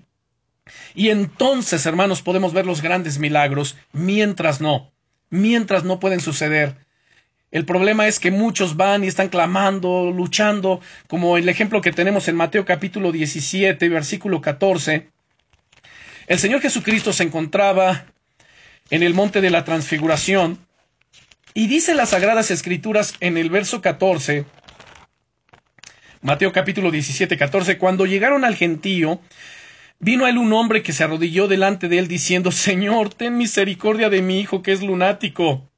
[0.94, 4.92] Y entonces, hermanos, podemos ver los grandes milagros, mientras no,
[5.30, 6.76] mientras no pueden suceder.
[7.50, 12.28] El problema es que muchos van y están clamando, luchando, como el ejemplo que tenemos
[12.28, 15.08] en Mateo capítulo 17, versículo 14.
[16.28, 18.06] El Señor Jesucristo se encontraba
[18.90, 20.64] en el monte de la transfiguración
[21.54, 24.44] y dice las sagradas escrituras en el verso 14,
[26.22, 29.20] Mateo capítulo 17, 14, cuando llegaron al gentío,
[30.02, 34.08] Vino a él un hombre que se arrodilló delante de él diciendo, Señor, ten misericordia
[34.08, 35.70] de mi hijo que es lunático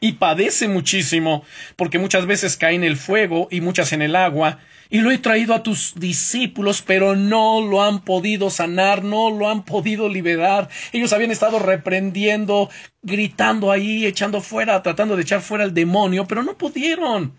[0.00, 1.44] y padece muchísimo,
[1.76, 4.58] porque muchas veces cae en el fuego y muchas en el agua,
[4.88, 9.50] y lo he traído a tus discípulos, pero no lo han podido sanar, no lo
[9.50, 10.70] han podido liberar.
[10.92, 12.70] Ellos habían estado reprendiendo,
[13.02, 17.38] gritando ahí, echando fuera, tratando de echar fuera al demonio, pero no pudieron.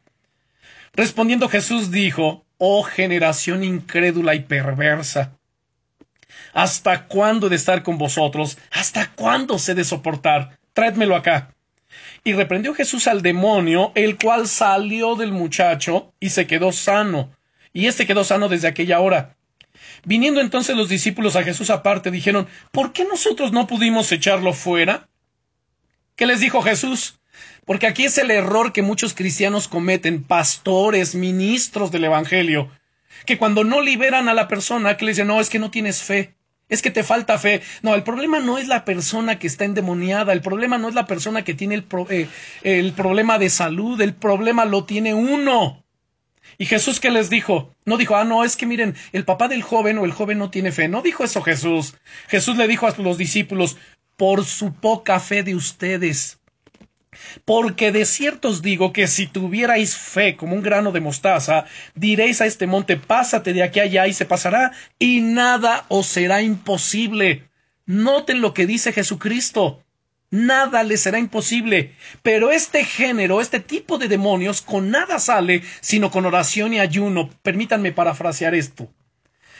[0.94, 5.39] Respondiendo Jesús dijo, Oh generación incrédula y perversa,
[6.54, 8.58] ¿Hasta cuándo he de estar con vosotros?
[8.72, 10.60] ¿Hasta cuándo se de soportar?
[10.74, 11.54] Tráedmelo acá.
[12.24, 17.32] Y reprendió Jesús al demonio, el cual salió del muchacho y se quedó sano.
[17.74, 19.36] Y éste quedó sano desde aquella hora.
[20.04, 25.08] Viniendo entonces los discípulos a Jesús aparte, dijeron, ¿por qué nosotros no pudimos echarlo fuera?
[26.16, 27.20] ¿Qué les dijo Jesús?
[27.66, 32.72] Porque aquí es el error que muchos cristianos cometen, pastores, ministros del Evangelio,
[33.26, 36.02] que cuando no liberan a la persona, que le dicen, no, es que no tienes
[36.02, 36.36] fe
[36.70, 37.62] es que te falta fe.
[37.82, 41.08] No, el problema no es la persona que está endemoniada, el problema no es la
[41.08, 42.28] persona que tiene el, eh,
[42.64, 45.84] el problema de salud, el problema lo tiene uno.
[46.58, 47.74] Y Jesús qué les dijo?
[47.86, 50.50] No dijo, ah, no, es que miren, el papá del joven o el joven no
[50.50, 50.88] tiene fe.
[50.88, 51.96] No dijo eso Jesús.
[52.28, 53.78] Jesús le dijo a los discípulos,
[54.20, 56.39] por su poca fe de ustedes.
[57.46, 62.42] Porque de cierto os digo que si tuvierais fe como un grano de mostaza, diréis
[62.42, 67.50] a este monte, pásate de aquí allá y se pasará, y nada os será imposible.
[67.86, 69.84] Noten lo que dice Jesucristo.
[70.32, 71.96] Nada le será imposible.
[72.22, 77.32] Pero este género, este tipo de demonios, con nada sale, sino con oración y ayuno.
[77.42, 78.94] Permítanme parafrasear esto.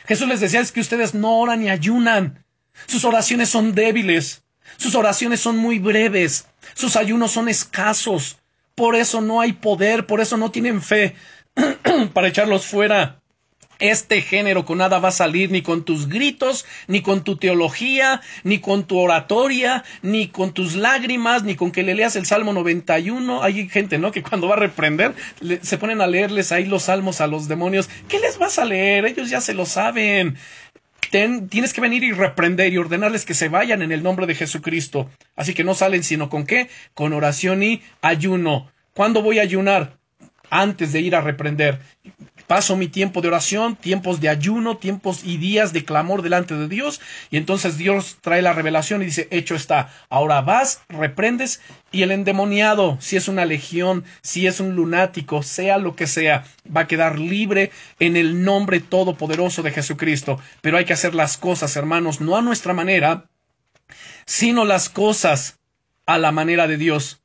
[0.08, 2.46] Jesús les decía es que ustedes no oran ni ayunan.
[2.86, 4.44] Sus oraciones son débiles.
[4.80, 8.40] Sus oraciones son muy breves, sus ayunos son escasos,
[8.76, 11.16] por eso no hay poder, por eso no tienen fe
[12.14, 13.20] para echarlos fuera.
[13.80, 18.22] Este género con nada va a salir ni con tus gritos, ni con tu teología,
[18.44, 22.54] ni con tu oratoria, ni con tus lágrimas, ni con que le leas el Salmo
[22.54, 23.44] 91.
[23.44, 24.14] Hay gente, ¿no?
[24.14, 25.14] Que cuando va a reprender,
[25.62, 27.90] se ponen a leerles ahí los salmos a los demonios.
[28.08, 29.06] ¿Qué les vas a leer?
[29.06, 30.38] Ellos ya se lo saben
[31.10, 35.10] tienes que venir y reprender y ordenarles que se vayan en el nombre de Jesucristo.
[35.36, 36.70] Así que no salen sino con qué?
[36.94, 38.72] Con oración y ayuno.
[38.94, 40.00] ¿Cuándo voy a ayunar?
[40.50, 41.80] antes de ir a reprender.
[42.50, 46.68] Paso mi tiempo de oración, tiempos de ayuno, tiempos y días de clamor delante de
[46.68, 49.94] Dios, y entonces Dios trae la revelación y dice, hecho está.
[50.10, 55.78] Ahora vas, reprendes, y el endemoniado, si es una legión, si es un lunático, sea
[55.78, 56.44] lo que sea,
[56.76, 57.70] va a quedar libre
[58.00, 60.40] en el nombre todopoderoso de Jesucristo.
[60.62, 63.26] Pero hay que hacer las cosas, hermanos, no a nuestra manera,
[64.26, 65.60] sino las cosas
[66.08, 67.22] a la manera de Dios.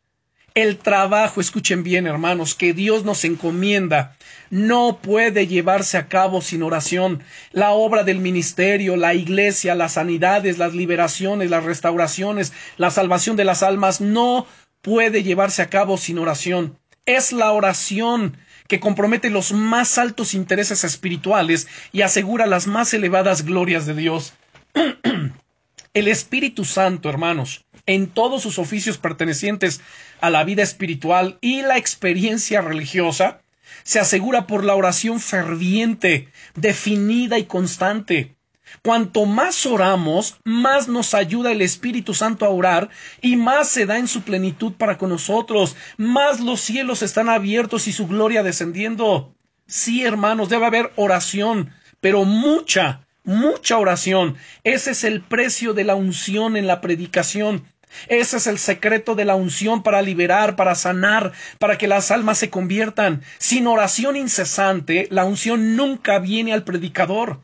[0.54, 4.16] El trabajo, escuchen bien hermanos, que Dios nos encomienda,
[4.50, 7.24] no puede llevarse a cabo sin oración.
[7.50, 13.44] La obra del ministerio, la iglesia, las sanidades, las liberaciones, las restauraciones, la salvación de
[13.44, 14.46] las almas, no
[14.80, 16.78] puede llevarse a cabo sin oración.
[17.04, 18.36] Es la oración
[18.68, 24.34] que compromete los más altos intereses espirituales y asegura las más elevadas glorias de Dios.
[25.94, 29.80] El Espíritu Santo, hermanos, en todos sus oficios pertenecientes
[30.20, 33.40] a la vida espiritual y la experiencia religiosa,
[33.82, 38.34] se asegura por la oración ferviente, definida y constante.
[38.82, 42.88] Cuanto más oramos, más nos ayuda el Espíritu Santo a orar
[43.20, 47.86] y más se da en su plenitud para con nosotros, más los cielos están abiertos
[47.88, 49.34] y su gloria descendiendo.
[49.66, 54.36] Sí, hermanos, debe haber oración, pero mucha, mucha oración.
[54.64, 57.64] Ese es el precio de la unción en la predicación.
[58.08, 62.38] Ese es el secreto de la unción para liberar, para sanar, para que las almas
[62.38, 63.22] se conviertan.
[63.38, 67.40] Sin oración incesante, la unción nunca viene al predicador.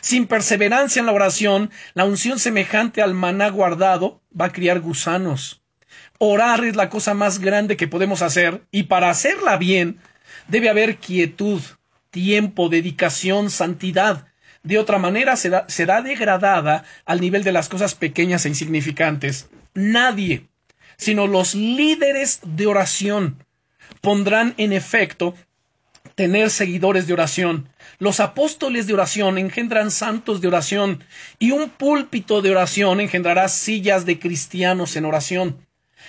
[0.00, 5.62] Sin perseverancia en la oración, la unción semejante al maná guardado va a criar gusanos.
[6.18, 9.98] Orar es la cosa más grande que podemos hacer y para hacerla bien
[10.48, 11.60] debe haber quietud,
[12.10, 14.26] tiempo, dedicación, santidad.
[14.62, 19.50] De otra manera será, será degradada al nivel de las cosas pequeñas e insignificantes.
[19.74, 20.48] Nadie,
[20.96, 23.44] sino los líderes de oración
[24.00, 25.34] pondrán en efecto
[26.14, 27.68] tener seguidores de oración.
[27.98, 31.02] Los apóstoles de oración engendran santos de oración
[31.38, 35.66] y un púlpito de oración engendrará sillas de cristianos en oración.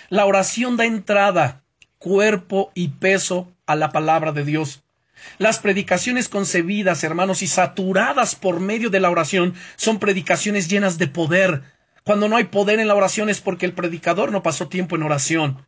[0.09, 1.63] La oración da entrada,
[1.97, 4.83] cuerpo y peso a la palabra de Dios.
[5.37, 11.07] Las predicaciones concebidas, hermanos, y saturadas por medio de la oración son predicaciones llenas de
[11.07, 11.63] poder.
[12.05, 15.01] Cuando no hay poder en la oración es porque el predicador no pasó tiempo en
[15.01, 15.65] oración.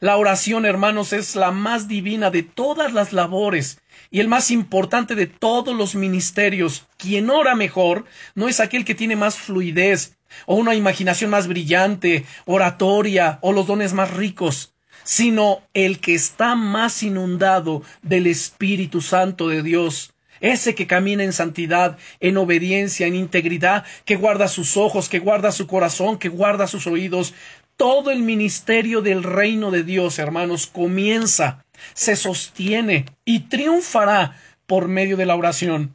[0.00, 5.14] La oración, hermanos, es la más divina de todas las labores y el más importante
[5.14, 6.86] de todos los ministerios.
[6.96, 10.16] Quien ora mejor no es aquel que tiene más fluidez
[10.46, 14.74] o una imaginación más brillante, oratoria o los dones más ricos
[15.06, 20.13] sino el que está más inundado del Espíritu Santo de Dios.
[20.44, 25.50] Ese que camina en santidad, en obediencia, en integridad, que guarda sus ojos, que guarda
[25.52, 27.32] su corazón, que guarda sus oídos.
[27.78, 31.64] Todo el ministerio del reino de Dios, hermanos, comienza,
[31.94, 34.36] se sostiene y triunfará
[34.66, 35.94] por medio de la oración.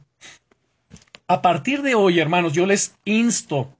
[1.28, 3.72] A partir de hoy, hermanos, yo les insto,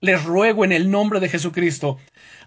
[0.00, 1.98] les ruego en el nombre de Jesucristo,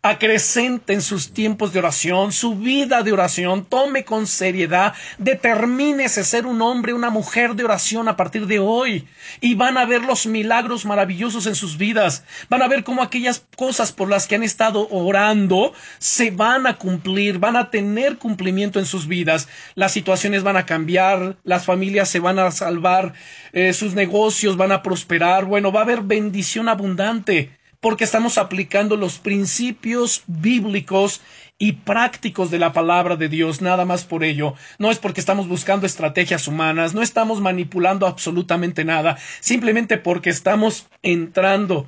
[0.05, 6.61] acrecenten sus tiempos de oración, su vida de oración, tome con seriedad, determínese ser un
[6.61, 9.07] hombre, una mujer de oración a partir de hoy
[9.39, 13.45] y van a ver los milagros maravillosos en sus vidas, van a ver cómo aquellas
[13.55, 18.79] cosas por las que han estado orando se van a cumplir, van a tener cumplimiento
[18.79, 23.13] en sus vidas, las situaciones van a cambiar, las familias se van a salvar,
[23.53, 28.95] eh, sus negocios van a prosperar, bueno, va a haber bendición abundante porque estamos aplicando
[28.95, 31.19] los principios bíblicos
[31.59, 34.53] y prácticos de la palabra de Dios, nada más por ello.
[34.79, 40.87] No es porque estamos buscando estrategias humanas, no estamos manipulando absolutamente nada, simplemente porque estamos
[41.01, 41.85] entrando,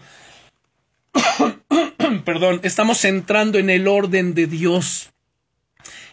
[2.26, 5.15] perdón, estamos entrando en el orden de Dios.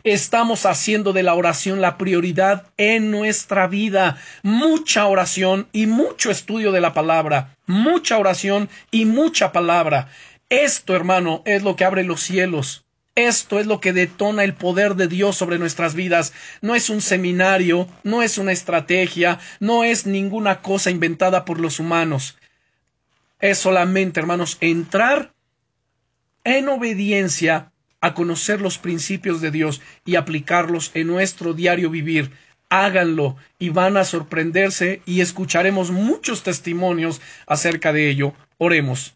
[0.05, 4.19] Estamos haciendo de la oración la prioridad en nuestra vida.
[4.43, 7.57] Mucha oración y mucho estudio de la palabra.
[7.67, 10.09] Mucha oración y mucha palabra.
[10.49, 12.85] Esto, hermano, es lo que abre los cielos.
[13.15, 16.33] Esto es lo que detona el poder de Dios sobre nuestras vidas.
[16.63, 21.79] No es un seminario, no es una estrategia, no es ninguna cosa inventada por los
[21.79, 22.39] humanos.
[23.39, 25.33] Es solamente, hermanos, entrar
[26.45, 27.72] en obediencia
[28.03, 32.33] a conocer los principios de Dios y aplicarlos en nuestro diario vivir.
[32.69, 38.35] Háganlo y van a sorprenderse y escucharemos muchos testimonios acerca de ello.
[38.59, 39.15] Oremos.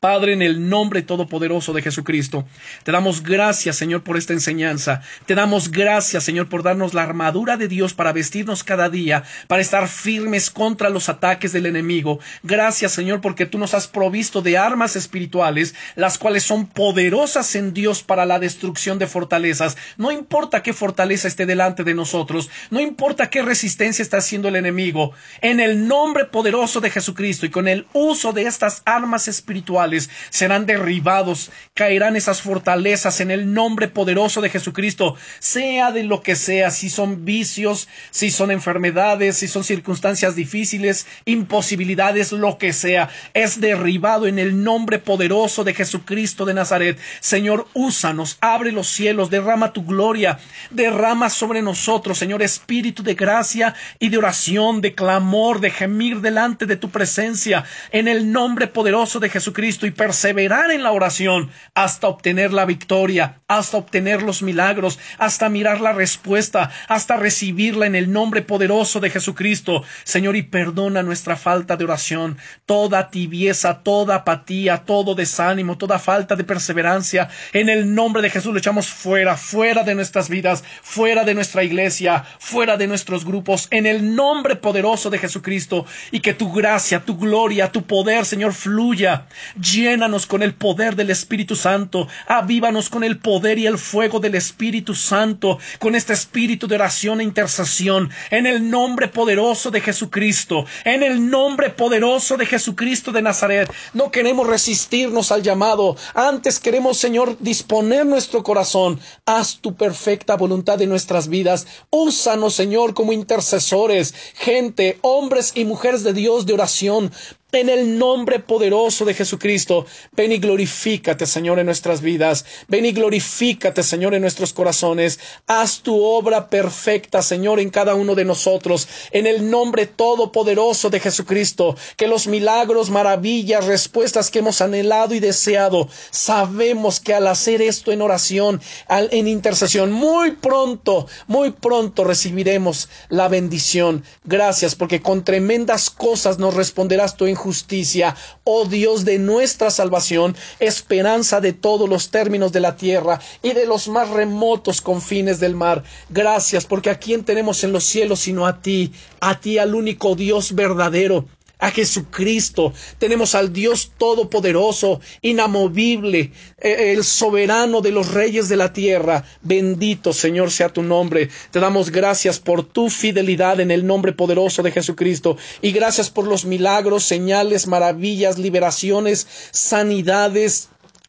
[0.00, 2.46] Padre, en el nombre todopoderoso de Jesucristo,
[2.84, 5.02] te damos gracias, Señor, por esta enseñanza.
[5.26, 9.60] Te damos gracias, Señor, por darnos la armadura de Dios para vestirnos cada día, para
[9.60, 12.20] estar firmes contra los ataques del enemigo.
[12.44, 17.74] Gracias, Señor, porque tú nos has provisto de armas espirituales, las cuales son poderosas en
[17.74, 19.76] Dios para la destrucción de fortalezas.
[19.96, 24.54] No importa qué fortaleza esté delante de nosotros, no importa qué resistencia está haciendo el
[24.54, 29.87] enemigo, en el nombre poderoso de Jesucristo y con el uso de estas armas espirituales,
[30.30, 36.36] serán derribados, caerán esas fortalezas en el nombre poderoso de Jesucristo, sea de lo que
[36.36, 43.08] sea, si son vicios, si son enfermedades, si son circunstancias difíciles, imposibilidades, lo que sea,
[43.34, 46.98] es derribado en el nombre poderoso de Jesucristo de Nazaret.
[47.20, 50.38] Señor, úsanos, abre los cielos, derrama tu gloria,
[50.70, 56.66] derrama sobre nosotros, Señor, espíritu de gracia y de oración, de clamor, de gemir delante
[56.66, 62.08] de tu presencia, en el nombre poderoso de Jesucristo y perseverar en la oración hasta
[62.08, 68.12] obtener la victoria, hasta obtener los milagros, hasta mirar la respuesta, hasta recibirla en el
[68.12, 69.84] nombre poderoso de Jesucristo.
[70.04, 76.36] Señor, y perdona nuestra falta de oración, toda tibieza, toda apatía, todo desánimo, toda falta
[76.36, 77.28] de perseverancia.
[77.52, 81.62] En el nombre de Jesús lo echamos fuera, fuera de nuestras vidas, fuera de nuestra
[81.62, 87.04] iglesia, fuera de nuestros grupos, en el nombre poderoso de Jesucristo, y que tu gracia,
[87.04, 89.26] tu gloria, tu poder, Señor, fluya
[89.72, 92.08] Llénanos con el poder del Espíritu Santo.
[92.26, 97.20] Avívanos con el poder y el fuego del Espíritu Santo, con este espíritu de oración
[97.20, 103.22] e intercesión, en el nombre poderoso de Jesucristo, en el nombre poderoso de Jesucristo de
[103.22, 103.70] Nazaret.
[103.92, 109.00] No queremos resistirnos al llamado, antes queremos, Señor, disponer nuestro corazón.
[109.26, 111.66] Haz tu perfecta voluntad en nuestras vidas.
[111.90, 117.10] Úsanos, Señor, como intercesores, gente, hombres y mujeres de Dios de oración,
[117.52, 122.44] en el nombre poderoso de Jesucristo, ven y glorifícate, Señor, en nuestras vidas.
[122.68, 125.18] Ven y glorifícate, Señor, en nuestros corazones.
[125.46, 128.86] Haz tu obra perfecta, Señor, en cada uno de nosotros.
[129.12, 135.20] En el nombre todopoderoso de Jesucristo, que los milagros, maravillas, respuestas que hemos anhelado y
[135.20, 142.90] deseado, sabemos que al hacer esto en oración, en intercesión, muy pronto, muy pronto recibiremos
[143.08, 144.04] la bendición.
[144.24, 148.14] Gracias, porque con tremendas cosas nos responderás tú en justicia,
[148.44, 153.64] oh Dios de nuestra salvación, esperanza de todos los términos de la tierra y de
[153.64, 155.82] los más remotos confines del mar.
[156.10, 160.14] Gracias, porque a quién tenemos en los cielos sino a ti, a ti al único
[160.14, 161.24] Dios verdadero
[161.58, 168.72] a Jesucristo, tenemos al Dios Todopoderoso, inamovible, eh, el soberano de los reyes de la
[168.72, 169.24] tierra.
[169.42, 171.28] Bendito Señor sea tu nombre.
[171.50, 176.26] Te damos gracias por tu fidelidad en el nombre poderoso de Jesucristo y gracias por
[176.26, 180.68] los milagros, señales, maravillas, liberaciones, sanidades,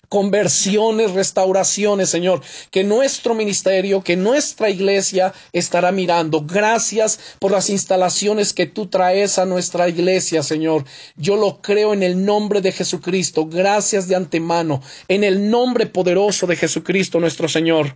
[0.10, 2.41] conversiones, restauraciones, Señor,
[2.72, 6.41] que nuestro ministerio, que nuestra iglesia estará mirando.
[6.41, 10.84] Gracias por las instalaciones que tú traes a nuestra iglesia, Señor.
[11.16, 13.45] Yo lo creo en el nombre de Jesucristo.
[13.45, 17.95] Gracias de antemano, en el nombre poderoso de Jesucristo nuestro Señor.